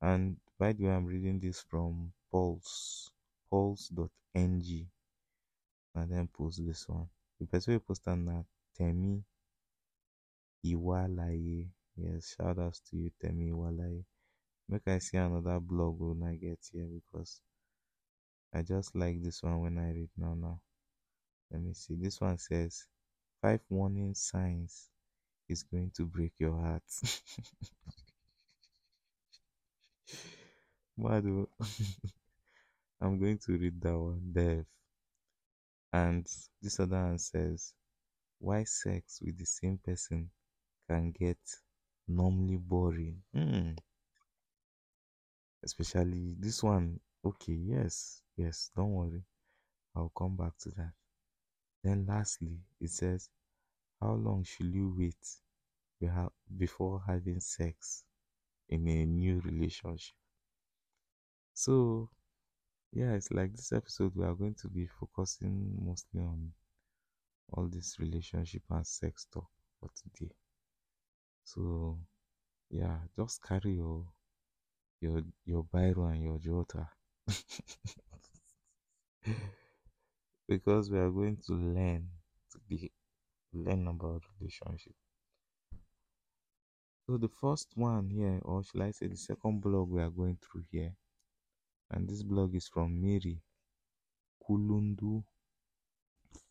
And 0.00 0.38
by 0.58 0.72
the 0.74 0.84
way, 0.86 0.92
I'm 0.92 1.06
reading 1.06 1.40
this 1.40 1.62
from 1.62 2.12
Pulse, 2.32 3.10
pulse.ng. 4.34 4.88
And 5.94 6.10
then 6.10 6.28
post 6.28 6.64
this 6.66 6.86
one. 6.88 7.08
The 7.40 7.46
person 7.46 7.72
who 7.74 7.80
posted 7.80 8.26
that 8.26 8.44
Temi 8.76 9.24
Iwalaye. 10.64 11.70
Yes, 11.96 12.34
shout 12.36 12.58
outs 12.58 12.80
to 12.90 12.96
you, 12.96 13.10
Temi 13.20 13.50
Iwalaye. 13.50 14.04
Make 14.68 14.88
I 14.88 14.98
see 14.98 15.18
another 15.18 15.60
blog 15.60 16.00
when 16.00 16.22
I 16.22 16.36
get 16.36 16.58
here 16.72 16.86
because 16.86 17.40
I 18.54 18.62
just 18.62 18.94
like 18.94 19.22
this 19.22 19.42
one 19.42 19.60
when 19.60 19.78
I 19.78 19.92
read 19.92 20.10
now. 20.16 20.34
Now, 20.34 20.60
let 21.50 21.62
me 21.62 21.74
see. 21.74 21.94
This 21.96 22.20
one 22.20 22.38
says 22.38 22.86
five 23.40 23.60
warning 23.68 24.14
signs 24.14 24.88
is 25.48 25.62
going 25.62 25.90
to 25.96 26.06
break 26.06 26.32
your 26.38 26.56
heart. 26.60 26.82
Madu, 30.96 31.48
I'm 33.02 33.18
going 33.18 33.38
to 33.38 33.58
read 33.58 33.80
that 33.80 33.98
one, 33.98 34.30
Dev. 34.32 34.64
And 35.92 36.24
this 36.62 36.78
other 36.78 37.02
one 37.02 37.18
says, 37.18 37.74
Why 38.38 38.62
sex 38.62 39.18
with 39.20 39.36
the 39.38 39.44
same 39.44 39.78
person 39.84 40.30
can 40.88 41.10
get 41.10 41.38
normally 42.06 42.58
boring? 42.58 43.22
Hmm. 43.34 43.72
Especially 45.64 46.36
this 46.38 46.62
one. 46.62 47.00
Okay, 47.24 47.54
yes, 47.54 48.22
yes, 48.36 48.70
don't 48.76 48.92
worry. 48.92 49.24
I'll 49.96 50.12
come 50.16 50.36
back 50.36 50.56
to 50.60 50.70
that. 50.70 50.92
Then, 51.82 52.06
lastly, 52.08 52.60
it 52.80 52.90
says, 52.90 53.28
How 54.00 54.12
long 54.12 54.44
should 54.44 54.72
you 54.72 54.94
wait 54.96 55.16
before 56.56 57.02
having 57.04 57.40
sex 57.40 58.04
in 58.68 58.86
a 58.86 59.04
new 59.06 59.40
relationship? 59.40 60.14
So, 61.52 62.08
yeah, 62.92 63.14
it's 63.14 63.32
like 63.32 63.52
this 63.54 63.72
episode 63.72 64.14
we 64.14 64.24
are 64.24 64.34
going 64.34 64.54
to 64.54 64.68
be 64.68 64.86
focusing 64.86 65.76
mostly 65.84 66.20
on 66.20 66.52
all 67.52 67.68
this 67.68 67.98
relationship 68.00 68.62
and 68.70 68.84
sex 68.86 69.26
talk 69.32 69.48
for 69.78 69.88
today. 69.96 70.32
So, 71.44 71.98
yeah, 72.70 72.98
just 73.16 73.42
carry 73.42 73.72
your 73.74 74.06
your 75.00 75.22
your 75.44 75.64
Bible 75.64 76.06
and 76.06 76.22
your 76.22 76.38
jota. 76.38 76.88
because 80.48 80.88
we 80.90 80.98
are 80.98 81.10
going 81.10 81.36
to 81.46 81.52
learn 81.54 82.08
to 82.52 82.58
be 82.68 82.92
learn 83.52 83.86
about 83.88 84.22
relationship. 84.40 84.94
So 87.06 87.16
the 87.16 87.28
first 87.28 87.76
one 87.76 88.10
here, 88.10 88.40
or 88.44 88.64
shall 88.64 88.82
I 88.82 88.90
say 88.90 89.06
the 89.06 89.16
second 89.16 89.60
blog 89.60 89.88
we 89.90 90.02
are 90.02 90.10
going 90.10 90.38
through 90.38 90.64
here, 90.72 90.96
and 91.92 92.08
this 92.08 92.22
blog 92.22 92.54
is 92.54 92.68
from 92.68 93.00
Miri 93.00 93.38
Kulundu. 94.42 95.22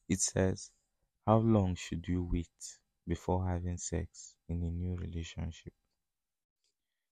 It 0.08 0.20
says, 0.20 0.72
How 1.26 1.38
long 1.38 1.76
should 1.76 2.08
you 2.08 2.30
wait 2.32 2.80
before 3.08 3.48
having 3.48 3.78
sex 3.78 4.36
in 4.48 4.62
a 4.62 4.70
new 4.70 4.96
relationship? 4.96 5.74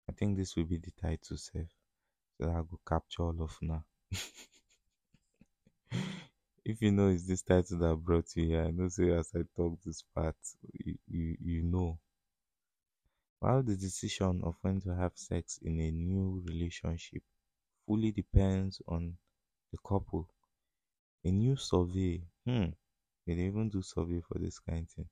I 0.08 0.12
think 0.12 0.36
this 0.36 0.56
will 0.56 0.64
be 0.64 0.78
the 0.78 0.90
title, 1.00 1.36
self. 1.36 1.68
So 2.40 2.48
I 2.48 2.60
will 2.60 2.80
capture 2.88 3.24
all 3.24 3.42
of 3.42 3.56
now. 3.60 3.84
if 6.64 6.80
you 6.80 6.92
know 6.92 7.08
it's 7.08 7.26
this 7.26 7.42
title 7.42 7.78
that 7.78 7.96
brought 7.96 8.34
you 8.36 8.46
here, 8.46 8.64
I 8.64 8.70
know 8.70 8.88
say 8.88 9.10
as 9.12 9.30
I 9.34 9.40
talk 9.54 9.78
this 9.84 10.02
part, 10.14 10.36
you, 10.72 10.96
you, 11.08 11.36
you 11.40 11.62
know. 11.62 11.98
While 13.40 13.62
the 13.62 13.76
decision 13.76 14.40
of 14.42 14.56
when 14.62 14.80
to 14.82 14.94
have 14.94 15.12
sex 15.14 15.58
in 15.62 15.78
a 15.78 15.90
new 15.90 16.42
relationship 16.46 17.22
fully 17.86 18.12
depends 18.12 18.82
on 18.88 19.16
the 19.72 19.78
couple, 19.78 20.28
a 21.24 21.30
new 21.32 21.56
survey, 21.56 22.22
hmm, 22.46 22.66
they 23.26 23.32
even 23.34 23.70
do 23.70 23.82
survey 23.82 24.20
for 24.20 24.38
this 24.38 24.58
kind 24.60 24.84
of 24.84 24.90
thing, 24.90 25.08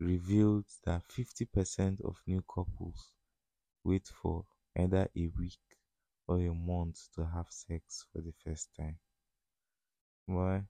revealed 0.00 0.66
that 0.84 1.02
50% 1.10 1.98
of 2.02 2.20
new 2.26 2.42
couples 2.42 3.14
wait 3.84 4.08
for 4.08 4.46
either 4.76 5.08
a 5.16 5.28
week 5.28 5.60
or 6.28 6.38
a 6.40 6.54
month 6.54 7.08
to 7.14 7.26
have 7.26 7.50
sex 7.50 8.06
for 8.12 8.20
the 8.22 8.32
first 8.44 8.74
time. 8.76 8.98
Why? 10.26 10.64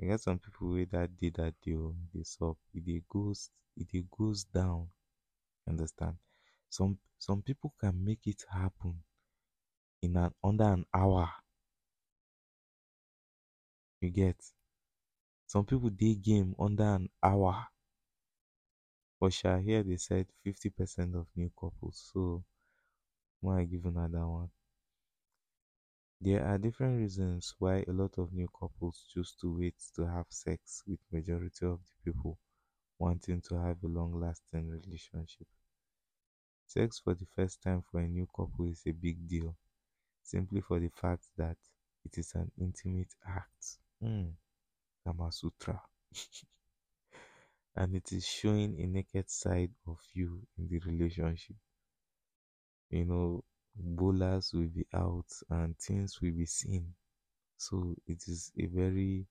I 0.00 0.06
got 0.06 0.20
some 0.20 0.38
people 0.38 0.70
with 0.70 0.90
that 0.92 1.16
day 1.16 1.30
that 1.30 1.60
day 1.62 1.74
oh, 1.76 1.96
they 2.14 2.24
sup, 2.24 2.58
it 2.74 3.08
goes 3.08 3.50
it 3.76 4.10
goes 4.10 4.44
down. 4.44 4.90
Understand? 5.68 6.18
Some 6.70 6.98
some 7.18 7.42
people 7.42 7.74
can 7.80 8.04
make 8.04 8.26
it 8.26 8.44
happen 8.50 9.04
in 10.02 10.16
an 10.16 10.34
under 10.42 10.64
an 10.64 10.84
hour. 10.92 11.30
You 14.00 14.10
get 14.10 14.36
some 15.46 15.64
people 15.64 15.90
day 15.90 16.14
game 16.16 16.54
under 16.58 16.82
an 16.96 17.08
hour. 17.22 17.68
But 19.20 19.32
shall 19.32 19.58
here 19.58 19.82
they 19.82 19.96
said 19.96 20.26
50% 20.44 21.14
of 21.14 21.26
new 21.36 21.50
couples. 21.58 22.10
So 22.12 22.44
why 23.40 23.64
give 23.64 23.86
another 23.86 24.26
one? 24.26 24.50
There 26.20 26.42
are 26.46 26.56
different 26.56 26.98
reasons 26.98 27.54
why 27.58 27.84
a 27.86 27.92
lot 27.92 28.16
of 28.16 28.32
new 28.32 28.48
couples 28.48 29.04
choose 29.12 29.34
to 29.40 29.58
wait 29.58 29.74
to 29.96 30.06
have 30.06 30.26
sex 30.30 30.82
with 30.86 31.00
majority 31.10 31.66
of 31.66 31.80
the 31.80 32.12
people 32.12 32.38
wanting 32.98 33.40
to 33.42 33.56
have 33.56 33.82
a 33.84 33.88
long 33.88 34.18
lasting 34.20 34.70
relationship. 34.70 35.48
Sex 36.66 36.98
for 36.98 37.14
the 37.14 37.26
first 37.36 37.62
time 37.62 37.82
for 37.82 38.00
a 38.00 38.08
new 38.08 38.26
couple 38.26 38.66
is 38.66 38.82
a 38.86 38.92
big 38.92 39.28
deal, 39.28 39.54
simply 40.22 40.60
for 40.60 40.80
the 40.80 40.88
fact 40.88 41.24
that 41.36 41.56
it 42.04 42.18
is 42.18 42.32
an 42.34 42.50
intimate 42.60 43.14
act. 43.26 43.78
Mm. 44.02 44.32
Kama 45.04 45.30
Sutra. 45.32 45.80
and 47.76 47.94
it 47.94 48.12
is 48.12 48.26
showing 48.26 48.78
a 48.80 48.86
naked 48.86 49.30
side 49.30 49.70
of 49.86 49.98
you 50.12 50.42
in 50.58 50.68
the 50.68 50.78
relationship. 50.80 51.56
You 52.90 53.04
know, 53.06 53.44
bowlers 53.74 54.52
will 54.52 54.68
be 54.68 54.86
out 54.92 55.26
and 55.48 55.76
things 55.78 56.20
will 56.20 56.32
be 56.32 56.46
seen. 56.46 56.94
So 57.56 57.94
it 58.06 58.22
is 58.28 58.52
a 58.58 58.66
very 58.66 59.26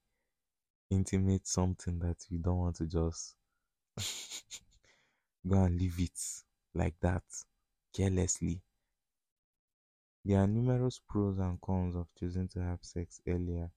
intimate 0.90 1.48
something 1.48 2.00
that 2.00 2.18
you 2.30 2.40
don't 2.40 2.58
want 2.58 2.76
to 2.78 2.86
just 2.86 3.36
go 5.48 5.64
and 5.64 5.80
leave 5.80 6.00
it 6.00 6.20
like 6.74 6.96
that 7.02 7.24
carelessly. 7.96 8.62
There 10.26 10.40
are 10.40 10.48
numerous 10.48 11.00
pros 11.00 11.38
and 11.38 11.62
cons 11.62 11.96
of 11.96 12.08
choosing 12.16 12.48
to 12.50 12.62
have 12.62 12.84
sex 12.84 13.22
earlier 13.28 13.72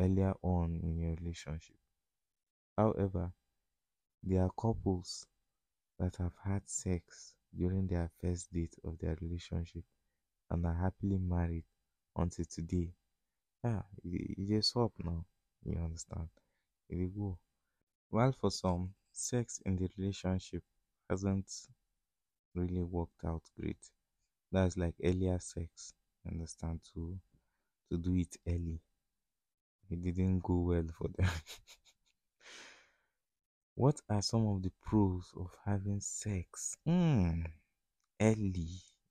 earlier 0.00 0.34
on 0.42 0.80
in 0.82 0.96
your 0.98 1.14
relationship. 1.16 1.76
However, 2.78 3.32
there 4.22 4.42
are 4.44 4.50
couples 4.58 5.26
that 5.98 6.16
have 6.16 6.34
had 6.44 6.68
sex 6.68 7.34
during 7.56 7.86
their 7.88 8.10
first 8.20 8.52
date 8.52 8.76
of 8.84 8.98
their 8.98 9.16
relationship 9.20 9.84
and 10.50 10.66
are 10.66 10.74
happily 10.74 11.18
married 11.18 11.64
until 12.16 12.46
today. 12.46 12.92
Yeah, 13.64 13.82
you 14.04 14.46
just 14.46 14.70
swap 14.72 14.92
now. 15.04 15.24
You 15.64 15.78
understand? 15.78 16.30
It 16.90 17.16
go. 17.16 17.38
While 18.10 18.32
for 18.32 18.50
some, 18.50 18.94
sex 19.12 19.60
in 19.66 19.76
the 19.76 19.90
relationship 19.98 20.64
hasn't 21.10 21.50
really 22.54 22.82
worked 22.82 23.24
out 23.24 23.42
great. 23.60 23.90
That's 24.52 24.76
like 24.76 24.94
earlier 25.02 25.38
sex. 25.38 25.94
Understand 26.26 26.80
to 26.92 27.18
to 27.90 27.98
do 27.98 28.16
it 28.16 28.36
early. 28.46 28.80
It 29.90 30.00
didn't 30.02 30.38
go 30.44 30.54
well 30.60 30.86
for 30.96 31.08
them. 31.08 31.28
What 33.76 34.02
are 34.10 34.20
some 34.20 34.46
of 34.46 34.62
the 34.62 34.70
pros 34.82 35.32
of 35.34 35.56
having 35.64 36.00
sex 36.00 36.76
mm, 36.86 37.50
early 38.20 38.68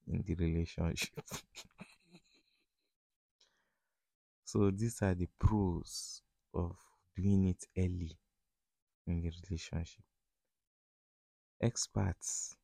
in 0.07 0.23
the 0.23 0.35
relationship? 0.35 1.25
so, 4.45 4.71
these 4.71 5.01
are 5.01 5.13
the 5.13 5.27
pros 5.39 6.21
of 6.53 6.75
doing 7.15 7.45
it 7.49 7.63
early 7.77 8.17
in 9.07 9.21
the 9.21 9.31
relationship. 9.49 10.03
Experts. 11.61 12.55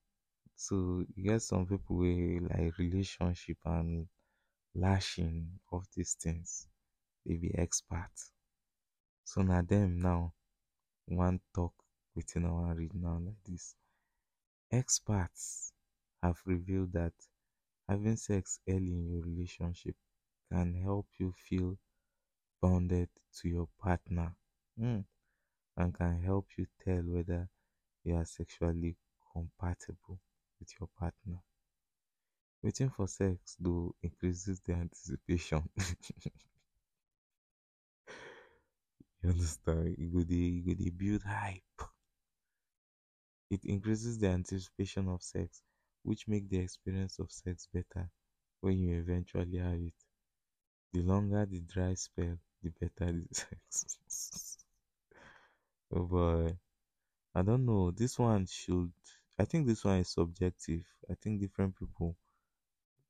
So, 0.55 1.05
you 1.15 1.23
get 1.23 1.43
some 1.43 1.67
people 1.67 1.97
where 1.97 2.41
like 2.41 2.77
relationship 2.79 3.57
and 3.65 4.07
lashing 4.75 5.59
of 5.71 5.87
these 5.95 6.15
things, 6.15 6.67
they 7.25 7.35
be 7.37 7.53
experts. 7.57 8.31
So, 9.25 9.41
now 9.43 9.61
them 9.63 9.99
now 9.99 10.33
one 11.07 11.41
talk 11.55 11.73
I 12.17 12.21
wan 12.51 12.75
read 12.77 12.93
now 12.95 13.19
like 13.19 13.43
this. 13.45 13.75
Experts 14.71 15.71
have 16.21 16.41
revealed 16.45 16.91
that 16.93 17.13
having 17.89 18.17
sex 18.17 18.59
early 18.67 18.91
in 18.93 19.09
your 19.11 19.21
relationship 19.23 19.95
can 20.51 20.73
help 20.75 21.07
you 21.19 21.33
feel 21.33 21.77
bonded 22.61 23.09
to 23.35 23.49
your 23.49 23.67
partner 23.79 24.35
mm, 24.79 25.05
and 25.77 25.93
can 25.95 26.21
help 26.23 26.47
you 26.57 26.67
tell 26.83 27.03
whether 27.03 27.49
you 28.03 28.15
are 28.15 28.25
sexually 28.25 28.97
compatible 29.33 30.19
with 30.63 30.73
your 30.79 30.87
partner. 30.97 31.39
Waiting 32.61 32.89
for 32.89 33.07
sex 33.07 33.57
though 33.59 33.93
increases 34.01 34.61
the 34.61 34.73
anticipation. 34.73 35.67
you 39.21 39.29
understand? 39.29 39.95
You 39.97 40.09
go 40.09 40.23
you 40.29 40.75
go 40.75 40.91
build 40.97 41.23
hype. 41.23 41.89
It 43.49 43.65
increases 43.65 44.17
the 44.19 44.27
anticipation 44.29 45.09
of 45.09 45.21
sex, 45.21 45.61
which 46.03 46.27
make 46.29 46.49
the 46.49 46.59
experience 46.59 47.19
of 47.19 47.29
sex 47.29 47.67
better 47.73 48.09
when 48.61 48.79
you 48.79 48.97
eventually 48.97 49.57
have 49.57 49.81
it. 49.81 49.93
The 50.93 51.01
longer 51.01 51.45
the 51.45 51.59
dry 51.59 51.95
spell, 51.95 52.37
the 52.61 52.69
better 52.79 53.11
the 53.11 53.27
sex. 53.69 54.57
oh 55.93 56.05
boy. 56.05 56.57
I 57.35 57.41
don't 57.41 57.65
know. 57.65 57.91
This 57.91 58.17
one 58.17 58.45
should 58.45 58.93
I 59.37 59.45
think 59.45 59.67
this 59.67 59.83
one 59.85 59.99
is 59.99 60.09
subjective. 60.09 60.83
I 61.07 61.13
think 61.13 61.39
different 61.39 61.77
people 61.77 62.17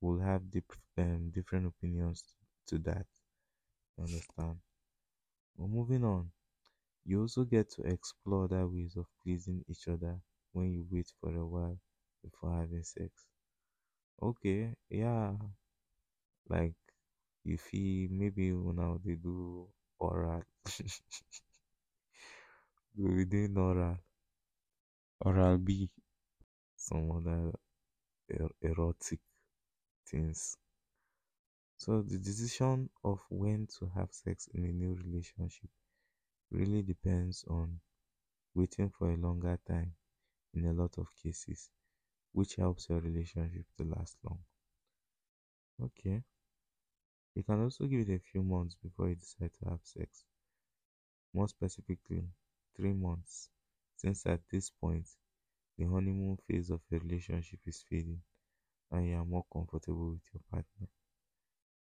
will 0.01 0.19
have 0.19 0.51
dip, 0.51 0.71
um, 0.97 1.31
different 1.31 1.67
opinions 1.67 2.23
to 2.67 2.77
that. 2.79 3.07
You 3.97 4.05
understand? 4.05 4.59
But 5.57 5.67
moving 5.67 6.03
on, 6.03 6.31
you 7.05 7.21
also 7.21 7.45
get 7.45 7.69
to 7.71 7.83
explore 7.83 8.45
other 8.45 8.67
ways 8.67 8.97
of 8.97 9.07
pleasing 9.23 9.65
each 9.69 9.88
other 9.88 10.21
when 10.53 10.71
you 10.73 10.88
wait 10.91 11.12
for 11.21 11.36
a 11.36 11.45
while 11.45 11.79
before 12.23 12.53
having 12.53 12.83
sex. 12.83 13.12
Okay, 14.21 14.73
yeah, 14.89 15.36
like 16.49 16.75
you 17.43 17.57
feel 17.57 18.09
maybe 18.12 18.51
now 18.51 18.99
they 19.05 19.15
do 19.15 19.67
oral, 19.99 20.43
we 22.97 23.25
doing 23.25 23.55
oral, 23.57 23.97
oral 25.25 25.57
B, 25.57 25.89
some 26.84 27.12
other 27.12 27.54
er- 28.32 28.56
erotic 28.62 29.22
things. 30.08 30.58
So 31.78 32.02
the 32.02 32.17
decision 32.17 32.89
of 33.04 33.24
when 33.30 33.67
to 33.78 33.86
have 33.89 34.12
sex 34.12 34.48
in 34.56 34.63
a 34.65 34.72
new 34.74 34.96
relationship 34.96 35.69
really 36.52 36.84
depends 36.84 37.43
on 37.48 37.82
waiting 38.56 38.89
for 38.89 39.12
a 39.12 39.17
longer 39.17 39.58
time 39.67 39.96
in 40.54 40.65
a 40.65 40.74
lot 40.74 40.98
of 41.00 41.15
cases, 41.15 41.72
which 42.34 42.58
helps 42.58 42.89
your 42.89 43.02
relationship 43.02 43.65
to 43.78 43.86
last 43.86 44.17
long. 44.24 44.43
Okay. 45.80 46.24
You 47.36 47.43
can 47.43 47.62
also 47.62 47.86
give 47.86 48.10
it 48.10 48.15
a 48.15 48.17
few 48.17 48.41
months 48.41 48.74
before 48.74 49.08
you 49.10 49.13
decide 49.13 49.54
to 49.60 49.69
have 49.69 49.82
sex. 49.84 50.26
More 51.34 51.50
specifically, 51.50 52.30
three 52.78 52.93
months, 52.93 53.50
since 53.98 54.26
at 54.26 54.48
this 54.48 54.69
point, 54.69 55.10
the 55.77 55.86
honeymoon 55.86 56.38
phase 56.47 56.69
of 56.69 56.81
your 56.89 57.01
relationship 57.01 57.59
is 57.65 57.83
fading 57.89 58.21
and 58.91 59.07
you 59.09 59.15
are 59.17 59.25
more 59.25 59.45
comfortable 59.51 60.12
with 60.12 60.21
your 60.33 60.41
partner. 60.51 60.88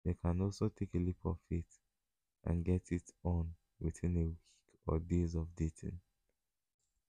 You 0.04 0.16
can 0.16 0.42
also 0.42 0.70
take 0.70 0.94
a 0.96 1.00
leap 1.00 1.18
of 1.26 1.38
faith 1.50 1.80
and 2.46 2.64
get 2.64 2.92
it 2.92 3.12
on 3.24 3.50
within 3.80 4.18
a 4.18 4.26
week 4.26 4.38
or 4.88 5.00
days 5.00 5.36
of 5.36 5.48
dating. 5.56 6.00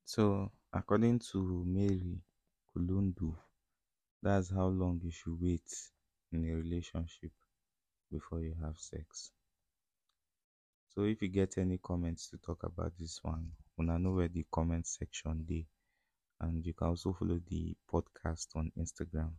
So, 0.04 0.50
according 0.72 1.18
to 1.32 1.64
Mary 1.66 2.20
Kulundu, 2.74 3.34
that's 4.22 4.50
how 4.50 4.68
long 4.68 5.00
you 5.02 5.10
should 5.10 5.40
wait 5.40 5.68
in 6.32 6.44
a 6.48 6.54
relationship 6.54 7.32
before 8.10 8.40
you 8.40 8.54
have 8.62 8.78
sex. 8.78 9.32
So, 10.88 11.02
if 11.04 11.20
you 11.20 11.28
get 11.28 11.58
any 11.58 11.78
comments 11.78 12.28
to 12.30 12.38
talk 12.38 12.62
about 12.62 12.92
this 12.98 13.22
one, 13.22 13.52
wanna 13.76 13.98
know 13.98 14.12
where 14.14 14.28
the 14.28 14.46
comment 14.50 14.86
section 14.86 15.44
dey, 15.44 15.66
and 16.40 16.64
you 16.64 16.75
can 16.75 16.88
also 16.88 17.12
follow 17.12 17.40
the 17.49 17.75
podcast 17.92 18.46
on 18.57 18.70
Instagram 18.79 19.31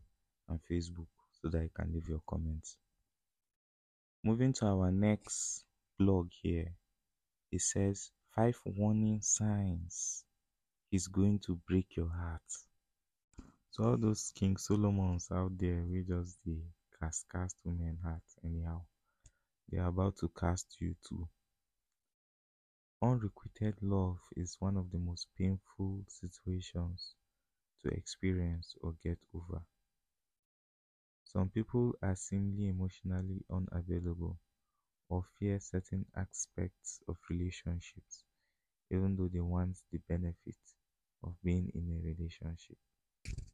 and 0.49 0.59
Facebook 0.69 1.07
so 1.41 1.49
that 1.49 1.63
you 1.63 1.69
can 1.75 1.93
leave 1.93 2.07
your 2.07 2.21
comments. 2.27 2.77
Moving 4.23 4.53
to 4.53 4.65
our 4.65 4.91
next 4.91 5.63
blog 5.99 6.29
here, 6.41 6.73
it 7.51 7.61
says 7.61 8.11
five 8.35 8.57
warning 8.65 9.21
signs 9.21 10.23
is 10.91 11.07
going 11.07 11.39
to 11.39 11.59
break 11.67 11.95
your 11.95 12.09
heart. 12.09 12.41
So 13.71 13.83
all 13.83 13.97
those 13.97 14.31
King 14.35 14.57
Solomons 14.57 15.27
out 15.31 15.57
there, 15.57 15.83
we 15.87 16.03
just 16.03 16.37
the 16.45 16.57
cast 16.99 17.25
cast 17.31 17.57
women 17.63 17.99
heart 18.03 18.23
anyhow. 18.43 18.81
They 19.69 19.77
are 19.77 19.89
about 19.89 20.17
to 20.17 20.29
cast 20.29 20.77
you 20.79 20.95
too. 21.07 21.27
Unrequited 23.01 23.81
love 23.81 24.19
is 24.35 24.55
one 24.61 24.77
of 24.77 24.91
the 24.91 24.99
most 24.99 25.29
painful 25.35 26.05
situations 26.07 27.15
to 27.83 27.89
experience 27.89 28.75
or 28.81 28.93
get 29.03 29.19
over. 29.33 29.63
Some 31.25 31.49
people 31.51 31.93
are 32.01 32.15
simply 32.15 32.69
emotionally 32.69 33.45
unavailable 33.51 34.39
or 35.09 35.23
fear 35.39 35.59
certain 35.59 36.05
aspects 36.15 37.01
of 37.07 37.17
relationships, 37.29 38.23
even 38.91 39.15
though 39.15 39.27
they 39.29 39.41
want 39.41 39.77
the 39.91 39.99
benefit 39.99 40.57
of 41.23 41.35
being 41.43 41.69
in 41.75 41.91
a 41.91 42.01
relationship. 42.01 42.77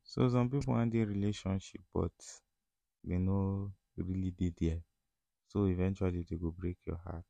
So 0.03 0.29
some 0.29 0.49
people 0.49 0.73
want 0.75 0.95
a 0.95 1.05
relationship, 1.05 1.81
but 1.93 2.13
they 3.03 3.17
no 3.17 3.73
really 3.97 4.31
did 4.31 4.55
there. 4.59 4.83
So 5.47 5.65
eventually 5.67 6.23
they 6.29 6.37
go 6.37 6.51
break 6.51 6.77
your 6.85 6.97
heart. 6.97 7.27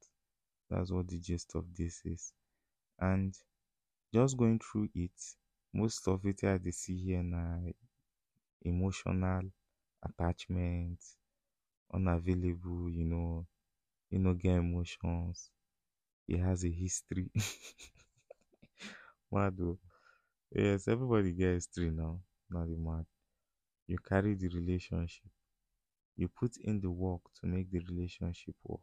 That's 0.74 0.92
what 0.92 1.08
the 1.08 1.20
gist 1.20 1.56
of 1.56 1.66
this 1.76 2.02
is. 2.06 2.34
And 3.00 3.36
just 4.14 4.38
going 4.38 4.60
through 4.60 4.90
it, 4.96 5.12
most 5.74 6.08
of 6.08 6.26
it 6.26 6.44
I 6.44 6.58
they 6.60 6.72
see 6.72 6.98
here 6.98 7.24
now 7.24 7.62
emotional 8.64 9.44
attachment, 10.04 11.00
unavailable, 11.94 12.90
you 12.92 13.06
know, 13.06 13.48
you 14.12 14.20
know, 14.20 14.34
get 14.36 14.58
emotions. 14.58 15.52
He 16.28 16.38
has 16.38 16.66
a 16.66 16.72
history. 16.72 17.32
mad 19.32 19.58
though. 19.58 19.78
Yes, 20.52 20.88
everybody 20.90 21.34
gets 21.34 21.68
history 21.68 21.92
now. 21.92 22.22
Not 22.50 22.68
the 22.70 22.78
mad. 22.78 23.06
You 23.88 24.00
carry 24.00 24.36
the 24.36 24.50
relationship. 24.50 25.30
You 26.18 26.30
put 26.30 26.58
in 26.58 26.82
the 26.82 26.92
work 26.92 27.22
to 27.42 27.48
make 27.48 27.72
the 27.72 27.80
relationship 27.82 28.56
work 28.66 28.82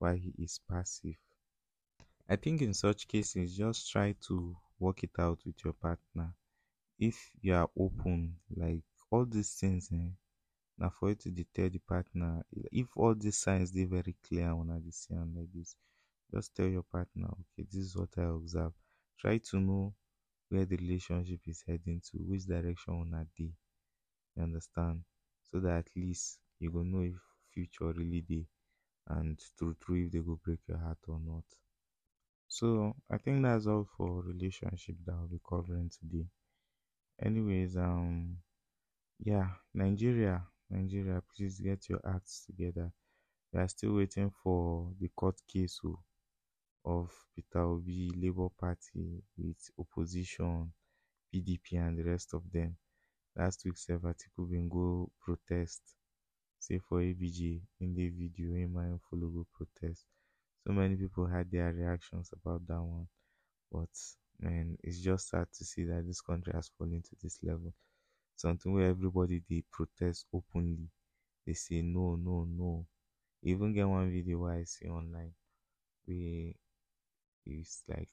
while 0.00 0.16
he 0.16 0.34
is 0.38 0.60
passive. 0.68 1.18
I 2.28 2.36
think 2.36 2.62
in 2.62 2.72
such 2.72 3.06
cases, 3.08 3.54
just 3.56 3.90
try 3.90 4.12
to 4.28 4.56
work 4.78 5.02
it 5.04 5.10
out 5.18 5.40
with 5.44 5.62
your 5.64 5.74
partner. 5.74 6.34
If 6.98 7.32
you 7.42 7.54
are 7.54 7.70
open, 7.78 8.36
like 8.56 8.84
all 9.10 9.26
these 9.26 9.54
things, 9.54 9.90
eh, 9.92 10.10
now 10.78 10.90
for 10.90 11.10
you 11.10 11.16
to 11.16 11.44
tell 11.54 11.70
the 11.70 11.78
partner, 11.80 12.44
if 12.72 12.96
all 12.96 13.14
these 13.14 13.38
signs 13.38 13.72
they 13.72 13.84
very 13.84 14.16
clear 14.26 14.50
on 14.50 14.68
the 14.84 14.92
scene 14.92 15.34
like 15.36 15.52
this, 15.54 15.76
just 16.32 16.54
tell 16.56 16.68
your 16.68 16.84
partner, 16.84 17.28
okay, 17.28 17.66
this 17.70 17.82
is 17.86 17.96
what 17.96 18.10
I 18.18 18.24
observe. 18.24 18.72
Try 19.18 19.38
to 19.38 19.60
know 19.60 19.94
where 20.50 20.66
the 20.66 20.76
relationship 20.76 21.40
is 21.46 21.62
heading 21.66 22.02
to, 22.12 22.18
which 22.18 22.46
direction 22.46 22.94
on 22.94 23.14
a 23.14 23.24
day. 23.40 23.52
You 24.36 24.42
understand? 24.42 25.04
So 25.50 25.60
that 25.60 25.78
at 25.78 25.90
least 25.96 26.40
you 26.58 26.70
go 26.72 26.82
know 26.82 27.02
if 27.02 27.16
future 27.52 27.92
really 27.92 28.20
day 28.22 28.46
and 29.10 29.38
true 29.58 29.76
true 29.80 30.04
if 30.06 30.12
they 30.12 30.18
go 30.20 30.38
break 30.44 30.60
your 30.68 30.78
heart 30.78 30.98
or 31.08 31.18
not. 31.24 31.44
So 32.48 32.94
I 33.10 33.18
think 33.18 33.42
that's 33.42 33.66
all 33.66 33.88
for 33.96 34.22
relationship 34.22 34.96
that 35.06 35.12
I'll 35.12 35.28
be 35.28 35.40
covering 35.48 35.90
today. 35.90 36.26
Anyways, 37.22 37.76
um 37.76 38.38
yeah, 39.18 39.48
Nigeria, 39.74 40.42
Nigeria, 40.70 41.22
please 41.36 41.60
get 41.60 41.88
your 41.88 42.00
acts 42.06 42.44
together. 42.46 42.90
We 43.52 43.60
are 43.60 43.68
still 43.68 43.94
waiting 43.94 44.30
for 44.42 44.92
the 44.98 45.08
court 45.08 45.40
case 45.52 45.78
oh, 45.84 45.98
of 46.84 47.10
Peter 47.34 47.60
Obi, 47.60 48.10
Labour 48.16 48.48
Party 48.58 49.22
with 49.36 49.70
opposition, 49.78 50.72
PDP 51.34 51.74
and 51.74 51.98
the 51.98 52.04
rest 52.04 52.32
of 52.34 52.42
them. 52.52 52.76
Last 53.36 53.62
week, 53.64 53.76
Sef 53.76 54.00
Atiku 54.02 54.48
bin 54.50 54.70
protest, 55.20 55.82
say 56.60 56.78
for 56.78 57.00
ABJ 57.02 57.62
in 57.80 57.94
the 57.94 58.08
video, 58.10 58.54
in 58.54 58.72
my 58.72 58.88
follow 59.10 59.28
go 59.36 59.46
protest. 59.56 60.04
So 60.66 60.72
many 60.72 60.96
people 60.96 61.26
had 61.26 61.50
their 61.50 61.72
reactions 61.72 62.30
about 62.32 62.66
that 62.68 62.82
one. 62.82 63.08
But 63.72 63.90
man 64.40 64.78
it's 64.82 65.00
just 65.00 65.28
sad 65.30 65.48
to 65.52 65.64
see 65.64 65.84
that 65.84 66.06
this 66.06 66.20
country 66.20 66.52
has 66.54 66.70
fallen 66.78 67.02
to 67.02 67.16
this 67.22 67.38
level. 67.42 67.72
Something 68.36 68.72
where 68.74 68.88
everybody 68.90 69.42
they 69.48 69.64
protest 69.72 70.26
openly. 70.34 70.88
They 71.46 71.54
say 71.54 71.82
no 71.82 72.16
no 72.16 72.44
no. 72.44 72.86
Even 73.42 73.74
get 73.74 73.88
one 73.88 74.10
video 74.12 74.38
where 74.38 74.54
i 74.54 74.64
see 74.64 74.88
online 74.88 75.34
where 76.06 76.52
it's 77.46 77.82
like 77.88 78.08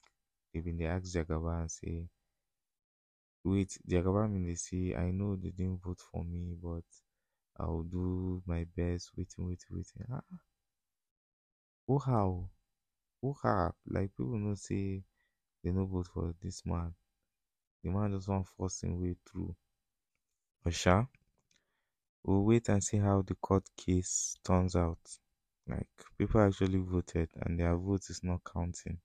they 0.52 0.60
been 0.60 0.76
they 0.78 0.86
ask 0.86 1.06
jagaba 1.14 1.60
and 1.62 1.70
say 1.70 2.08
wait 3.50 3.70
jagaba 3.90 4.22
mean 4.30 4.44
they 4.46 4.54
say 4.66 4.82
i 5.04 5.10
know 5.18 5.30
they 5.36 5.50
didn't 5.58 5.82
vote 5.84 6.00
for 6.08 6.22
me 6.24 6.42
but 6.66 6.84
i'll 7.58 7.82
do 7.82 8.42
my 8.46 8.64
best 8.76 9.10
waiting 9.16 9.46
waiting 9.46 9.70
waiting. 9.70 10.06
Ah 10.12 10.22
oh 11.88 11.98
how 11.98 12.48
oh 13.22 13.36
how 13.42 13.72
like 13.86 14.10
people 14.16 14.38
know 14.38 14.54
say 14.54 15.02
they 15.64 15.70
no 15.70 15.86
vote 15.86 16.08
for 16.12 16.34
this 16.42 16.64
man. 16.64 16.94
The 17.82 17.90
man 17.90 18.12
just 18.12 18.28
want 18.28 18.46
forcing 18.46 19.00
way 19.00 19.16
through. 19.26 19.54
But 20.62 20.74
sha 20.74 21.06
we'll 22.24 22.44
wait 22.44 22.68
and 22.68 22.82
see 22.84 22.98
how 22.98 23.22
the 23.22 23.34
court 23.36 23.64
case 23.76 24.36
turns 24.44 24.76
out. 24.76 24.98
Like 25.66 25.88
people 26.16 26.40
actually 26.40 26.78
voted 26.78 27.30
and 27.42 27.58
their 27.58 27.76
vote 27.76 28.08
is 28.10 28.20
not 28.22 28.40
counting. 28.44 28.98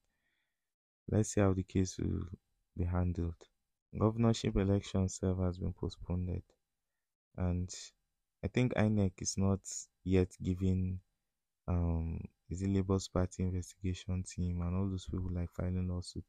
Let's 1.09 1.33
see 1.33 1.41
how 1.41 1.53
the 1.53 1.63
case 1.63 1.97
will 1.97 2.27
be 2.77 2.85
handled. 2.85 3.35
Governorship 3.97 4.55
election 4.55 5.07
serve 5.09 5.39
has 5.39 5.57
been 5.57 5.73
postponed 5.73 6.41
and 7.37 7.69
i 8.45 8.47
think 8.53 8.69
inec 8.85 9.13
is 9.25 9.37
not 9.45 9.61
yet 10.03 10.31
giving 10.47 10.99
um 11.67 12.19
is 12.51 12.59
the 12.61 12.67
Labour's 12.67 13.07
Party 13.07 13.43
investigation 13.43 14.23
team 14.23 14.61
and 14.61 14.75
all 14.77 14.89
those 14.89 15.07
people 15.07 15.31
like 15.33 15.49
filing 15.51 15.87
lawsuit? 15.89 16.25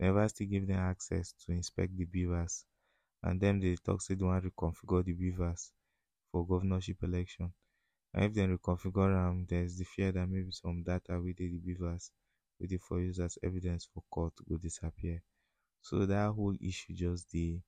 Never 0.00 0.28
still 0.28 0.48
give 0.48 0.66
them 0.66 0.78
access 0.78 1.34
to 1.40 1.52
inspect 1.52 1.96
the 1.96 2.06
BVAS. 2.06 2.64
And 3.22 3.40
then 3.40 3.60
they 3.60 3.76
talk 3.76 4.02
say 4.02 4.14
they 4.14 4.24
want 4.24 4.44
to 4.44 4.50
reconfigure 4.50 5.04
the 5.04 5.14
BVAS 5.14 5.72
for 6.32 6.46
governorship 6.46 7.02
election. 7.02 7.52
And 8.14 8.24
if 8.26 8.34
they 8.34 8.46
reconfigure 8.46 9.12
them 9.14 9.46
there's 9.48 9.78
the 9.78 9.84
fear 9.84 10.12
that 10.12 10.28
maybe 10.28 10.50
some 10.52 10.82
data 10.84 11.20
with 11.20 11.36
the 11.38 11.48
BVAS 11.66 12.10
with 12.60 12.70
dey 12.70 12.78
for 12.78 13.00
use 13.00 13.20
as 13.20 13.38
evidence 13.42 13.88
for 13.92 14.02
court 14.10 14.34
will 14.48 14.58
disappear. 14.58 15.22
So 15.82 16.06
that 16.06 16.32
whole 16.32 16.56
issue 16.60 16.94
just 16.94 17.30
the 17.30 17.60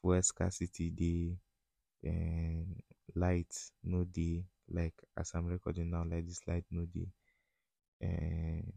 fuel 0.00 0.22
scarcity 0.22 0.90
um 2.06 2.66
light 3.14 3.54
no 3.84 4.04
dey 4.04 4.44
like 4.70 4.94
as 5.16 5.32
i'm 5.34 5.46
recording 5.46 5.90
now 5.90 6.04
like 6.04 6.26
this 6.26 6.40
light 6.46 6.64
no 6.70 6.84
dey 6.86 7.08
um 8.04 8.72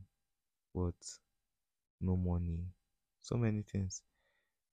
what 0.74 0.96
no 2.02 2.16
money. 2.16 2.60
So 3.22 3.36
many 3.38 3.62
things. 3.64 4.02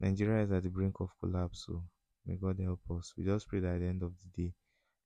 Nigeria 0.00 0.44
is 0.44 0.52
at 0.52 0.62
the 0.64 0.70
brink 0.70 1.00
of 1.00 1.10
collapse 1.20 1.64
so 1.66 1.84
may 2.26 2.36
god 2.36 2.58
help 2.60 2.80
us. 2.90 3.14
We 3.16 3.24
just 3.24 3.48
pray 3.48 3.60
that 3.60 3.74
at 3.76 3.80
the 3.80 3.86
end 3.88 4.02
of 4.02 4.12
the 4.20 4.42
day 4.42 4.52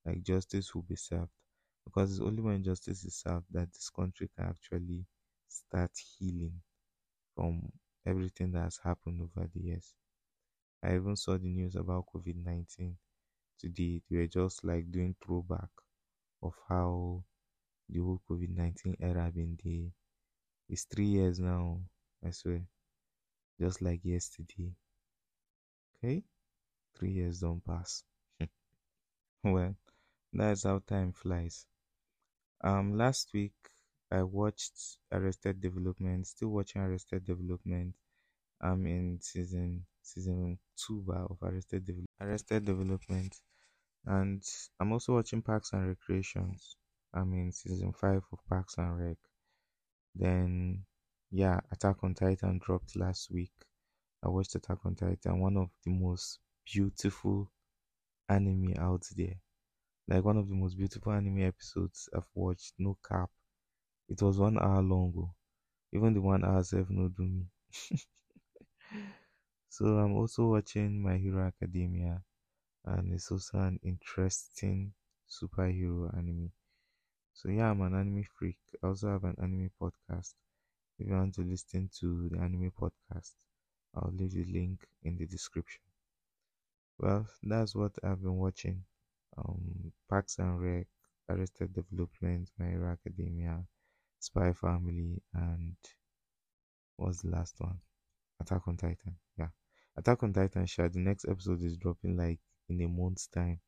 like 0.07 0.23
justice 0.23 0.75
will 0.75 0.83
be 0.83 0.97
served. 0.97 1.31
Because 1.85 2.13
it's 2.13 2.21
only 2.23 2.43
when 2.43 2.65
justice 2.65 3.05
is 3.05 3.17
served 3.17 3.47
that 3.53 3.73
this 3.73 3.91
country 3.91 4.29
can 4.37 4.47
actually 4.49 5.07
start 5.49 5.93
healing 6.19 6.61
from 7.35 7.73
everything 8.07 8.53
that 8.53 8.63
has 8.65 8.81
happened 8.85 9.23
over 9.23 9.49
the 9.55 9.61
years. 9.61 9.95
I 10.83 10.95
even 10.97 11.17
saw 11.17 11.37
the 11.37 11.49
news 11.49 11.77
about 11.77 12.07
covid-19 12.15 12.97
today 13.59 14.03
they 14.11 14.19
were 14.19 14.27
just 14.27 14.65
like 14.65 14.91
doing 14.91 15.15
throwback 15.25 15.71
of 16.43 16.55
how 16.69 17.23
the 17.89 18.01
whole 18.01 18.21
COVID 18.29 18.57
19 18.57 18.97
era 19.01 19.31
been 19.35 19.59
there. 19.65 19.91
It's 20.69 20.85
three 20.85 21.07
years 21.07 21.39
now, 21.39 21.81
I 22.25 22.31
swear. 22.31 22.63
Just 23.61 23.81
like 23.83 24.01
yesterday. 24.05 24.73
Okay? 25.97 26.23
Three 26.99 27.13
years 27.13 27.41
don't 27.41 27.65
pass. 27.65 28.05
well, 29.45 29.75
that's 30.33 30.65
how 30.65 30.81
time 30.87 31.13
flies. 31.13 31.67
Um 32.63 32.97
last 32.97 33.31
week 33.35 33.55
I 34.11 34.23
watched 34.23 34.99
Arrested 35.13 35.61
Development, 35.61 36.27
still 36.27 36.51
watching 36.51 36.83
Arrested 36.83 37.25
Development. 37.25 37.95
I'm 38.61 38.87
in 38.87 39.19
season 39.21 39.85
season 40.03 40.59
two 40.77 41.05
of 41.09 41.39
Arrested 41.43 41.85
Development 41.85 42.11
Arrested 42.21 42.65
Development. 42.65 43.35
And 44.07 44.43
I'm 44.79 44.93
also 44.93 45.15
watching 45.15 45.43
Parks 45.43 45.73
and 45.73 45.89
Recreations. 45.89 46.77
I'm 47.13 47.33
in 47.35 47.51
season 47.51 47.93
five 47.93 48.23
of 48.33 48.39
Parks 48.49 48.79
and 48.79 48.99
Rec. 48.99 49.17
Then, 50.15 50.85
yeah, 51.31 51.61
Attack 51.73 51.97
on 52.05 52.15
Titan 52.15 52.61
dropped 52.65 52.95
last 52.97 53.31
week. 53.33 53.53
I 54.25 54.29
watched 54.29 54.55
Attack 54.55 54.79
on 54.85 54.95
Titan, 54.95 55.41
one 55.41 55.57
of 55.57 55.71
the 55.85 55.91
most 55.91 56.39
beautiful 56.65 57.51
anime 58.29 58.75
out 58.79 59.03
there. 59.17 59.41
Like 60.09 60.25
one 60.25 60.37
of 60.37 60.49
the 60.49 60.55
most 60.55 60.77
beautiful 60.77 61.13
anime 61.13 61.43
episodes 61.43 62.09
I've 62.15 62.29
watched, 62.35 62.75
no 62.79 62.97
cap. 63.09 63.31
It 64.09 64.23
was 64.23 64.39
one 64.39 64.57
hour 64.59 64.83
long. 64.83 65.13
Oh. 65.19 65.35
Even 65.93 66.15
the 66.15 66.21
one 66.21 66.45
hour 66.45 66.63
self 66.63 66.89
no 66.91 67.09
do 67.09 67.25
me. 67.25 67.47
so 69.69 69.85
I'm 69.85 70.15
also 70.15 70.47
watching 70.47 71.03
My 71.03 71.17
Hero 71.17 71.45
Academia 71.45 72.23
and 72.87 73.13
it's 73.13 73.31
also 73.31 73.59
an 73.59 73.81
interesting 73.83 74.93
superhero 75.29 76.17
anime. 76.17 76.53
So 77.35 77.51
yeah, 77.51 77.71
I'm 77.71 77.83
an 77.83 77.95
anime 77.95 78.25
freak. 78.39 78.59
I 78.83 78.87
also 78.87 79.11
have 79.11 79.25
an 79.25 79.37
anime 79.43 79.71
podcast. 79.81 80.35
If 80.99 81.09
you 81.09 81.15
want 81.15 81.35
to 81.35 81.43
listen 81.43 81.91
to 82.01 82.29
the 82.31 82.39
anime 82.39 82.73
podcast, 82.81 83.33
I'll 83.95 84.13
leave 84.15 84.33
the 84.33 84.45
link 84.45 84.87
in 85.03 85.19
the 85.19 85.27
description. 85.27 85.83
Well, 86.99 87.27
that's 87.43 87.75
what 87.75 87.93
I've 88.03 88.23
been 88.23 88.37
watching. 88.37 88.85
Um, 89.37 89.93
Parks 90.09 90.39
and 90.39 90.61
Rec, 90.61 90.87
Arrested 91.29 91.75
Development, 91.75 92.49
My 92.59 92.67
Hero 92.67 92.91
Academia, 92.93 93.65
Spy 94.19 94.53
Family, 94.55 95.21
and 95.35 95.77
what's 96.97 97.21
the 97.23 97.31
last 97.31 97.57
one? 97.59 97.79
Attack 98.41 98.63
on 98.67 98.77
Titan. 98.77 99.17
Yeah, 99.39 99.49
Attack 99.97 100.23
on 100.23 100.33
Titan. 100.33 100.67
Sure, 100.67 100.89
the 100.89 101.01
next 101.01 101.27
episode 101.29 101.63
is 101.63 101.77
dropping 101.77 102.17
like 102.17 102.41
in 102.69 102.81
a 102.83 102.89
month's 102.89 103.27
time. 103.29 103.61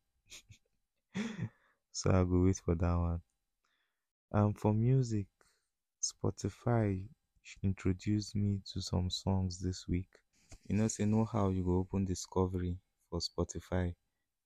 so 1.91 2.11
I'll 2.11 2.25
go 2.25 2.43
wait 2.45 2.57
for 2.57 2.75
that 2.75 2.95
one. 2.95 3.21
Um, 4.31 4.53
for 4.53 4.73
music, 4.73 5.27
Spotify 6.01 7.07
introduced 7.63 8.35
me 8.35 8.61
to 8.73 8.81
some 8.81 9.09
songs 9.09 9.59
this 9.59 9.87
week. 9.87 10.07
You 10.67 10.77
know, 10.77 10.87
say 10.87 11.05
know 11.05 11.25
how 11.25 11.49
you 11.49 11.63
go 11.63 11.77
open 11.79 12.05
discovery 12.05 12.77
for 13.09 13.19
Spotify. 13.19 13.93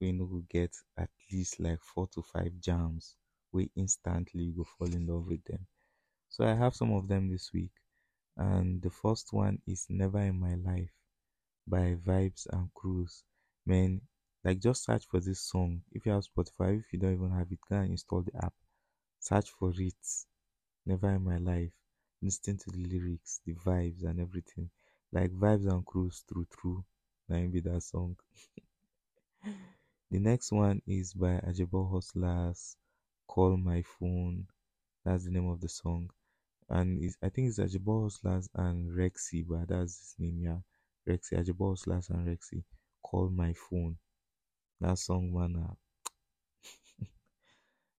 wey 0.02 0.08
you 0.08 0.14
no 0.14 0.26
go 0.26 0.44
get 0.50 0.76
at 0.98 1.10
least 1.32 1.60
like 1.60 1.80
four 1.82 2.08
to 2.14 2.22
five 2.22 2.52
jams 2.60 3.16
wey 3.52 3.70
instantly 3.76 4.52
go 4.56 4.64
fall 4.64 4.88
in 4.94 5.08
love 5.08 5.28
with 5.28 5.44
them. 5.46 5.66
So 6.30 6.46
I 6.46 6.54
have 6.56 6.76
some 6.76 6.94
of 6.94 7.08
them 7.08 7.30
this 7.30 7.52
week. 7.54 7.72
And 8.38 8.82
the 8.82 8.90
first 8.90 9.34
one 9.34 9.62
is 9.68 9.86
Never 9.90 10.20
in 10.22 10.40
My 10.40 10.56
Life 10.56 10.92
by 11.68 11.96
Vibes 11.96 12.48
and 12.52 12.74
Cruise. 12.74 13.24
Man, 13.66 14.02
like 14.44 14.60
just 14.60 14.84
search 14.84 15.06
for 15.10 15.20
this 15.20 15.40
song. 15.40 15.82
If 15.92 16.06
you 16.06 16.12
have 16.12 16.24
Spotify, 16.26 16.80
if 16.80 16.92
you 16.92 17.00
don't 17.00 17.14
even 17.14 17.32
have 17.32 17.52
it, 17.52 17.60
go 17.70 17.78
and 17.78 17.92
install 17.92 18.22
the 18.22 18.36
app. 18.44 18.54
Search 19.20 19.50
for 19.52 19.72
it. 19.78 19.96
Never 20.86 21.12
in 21.12 21.24
my 21.24 21.38
life. 21.38 21.72
Listen 22.22 22.58
to 22.58 22.70
the 22.72 22.84
lyrics, 22.84 23.40
the 23.46 23.54
vibes 23.54 24.04
and 24.04 24.20
everything. 24.20 24.70
Like 25.14 25.32
vibes 25.32 25.72
and 25.72 25.86
cruise 25.86 26.24
through 26.28 26.48
through. 26.52 26.84
Now 27.30 27.48
be 27.48 27.62
that 27.62 27.84
song. 27.84 28.18
the 30.12 30.20
next 30.20 30.52
one 30.52 30.82
is 30.86 31.14
by 31.14 31.40
Ajebo 31.48 31.90
Hustlers. 31.90 32.76
Call 33.28 33.56
My 33.56 33.82
Phone. 33.82 34.48
That's 35.06 35.24
the 35.24 35.32
name 35.32 35.48
of 35.50 35.62
the 35.62 35.70
song. 35.70 36.10
And 36.70 37.14
I 37.22 37.30
think 37.30 37.48
it's 37.48 37.60
Ajebo 37.60 38.04
Hustlers 38.04 38.50
and 38.56 38.92
Rexy, 38.92 39.46
but 39.48 39.70
that's 39.70 40.00
his 40.00 40.16
name, 40.20 40.42
yeah. 40.42 40.60
Rexy, 41.08 41.40
Ajebo 41.40 41.72
Hustlers 41.72 42.10
and 42.10 42.28
Rexy. 42.28 42.64
Call 43.02 43.30
My 43.30 43.54
Phone. 43.54 43.98
That 44.84 45.00
song, 45.00 45.34
man. 45.34 45.56
Uh, 45.56 47.06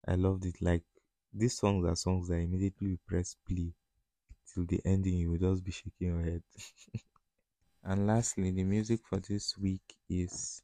I 0.09 0.15
loved 0.17 0.45
it. 0.47 0.63
Like, 0.63 0.85
these 1.33 1.59
songs 1.59 1.85
are 1.87 1.97
songs 1.97 2.29
that 2.29 2.37
immediately 2.37 2.91
you 2.91 2.99
press 3.07 3.37
play 3.47 3.73
till 4.53 4.67
the 4.67 4.81
ending, 4.85 5.15
you 5.19 5.31
will 5.31 5.39
just 5.39 5.65
be 5.65 5.73
shaking 5.73 6.09
your 6.09 6.23
head. 6.23 6.43
and 7.85 8.07
lastly, 8.07 8.51
the 8.51 8.65
music 8.65 9.01
for 9.09 9.19
this 9.21 9.57
week 9.59 9.97
is 10.09 10.63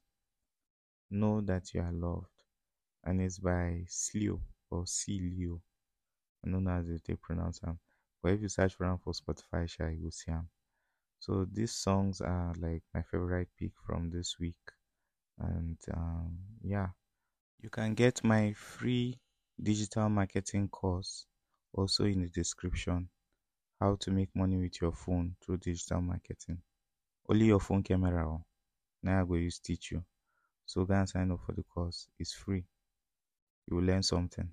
Know 1.10 1.40
That 1.42 1.72
You 1.74 1.82
Are 1.82 1.92
Loved, 1.92 2.42
and 3.04 3.20
it's 3.20 3.38
by 3.38 3.84
Slio 3.88 4.40
or 4.70 4.84
Leo. 5.08 5.62
I 6.44 6.50
don't 6.50 6.64
know 6.64 6.70
how 6.70 6.82
they 6.82 7.16
pronounce 7.16 7.60
them, 7.60 7.80
but 8.22 8.32
if 8.32 8.42
you 8.42 8.48
search 8.48 8.74
for 8.74 8.86
them 8.86 8.98
for 8.98 9.12
Spotify, 9.12 9.68
you 9.96 10.04
will 10.04 10.10
see 10.12 10.32
them. 10.32 10.48
So 11.20 11.44
these 11.44 11.72
songs 11.72 12.20
are 12.20 12.54
like 12.58 12.84
my 12.94 13.02
favorite 13.02 13.50
pick 13.58 13.72
from 13.86 14.10
this 14.10 14.38
week, 14.40 14.56
and 15.40 15.78
um, 15.94 16.38
yeah, 16.62 16.88
you 17.60 17.70
can 17.70 17.94
get 17.94 18.22
my 18.24 18.52
free 18.54 19.18
digital 19.62 20.08
marketing 20.08 20.68
course 20.68 21.26
also 21.72 22.04
in 22.04 22.22
the 22.22 22.28
description 22.28 23.08
how 23.80 23.96
to 23.96 24.10
make 24.10 24.34
money 24.34 24.56
with 24.58 24.80
your 24.80 24.92
phone 24.92 25.36
through 25.42 25.58
digital 25.58 26.00
marketing. 26.00 26.58
Only 27.28 27.46
your 27.46 27.60
phone 27.60 27.82
camera 27.82 28.38
now 29.02 29.26
i 29.30 29.36
use 29.36 29.58
teach 29.58 29.92
you. 29.92 30.04
So 30.66 30.84
go 30.84 30.94
and 30.94 31.08
sign 31.08 31.30
up 31.30 31.40
for 31.46 31.52
the 31.52 31.62
course 31.62 32.08
it's 32.18 32.34
free. 32.34 32.64
You 33.66 33.76
will 33.76 33.84
learn 33.84 34.02
something 34.02 34.48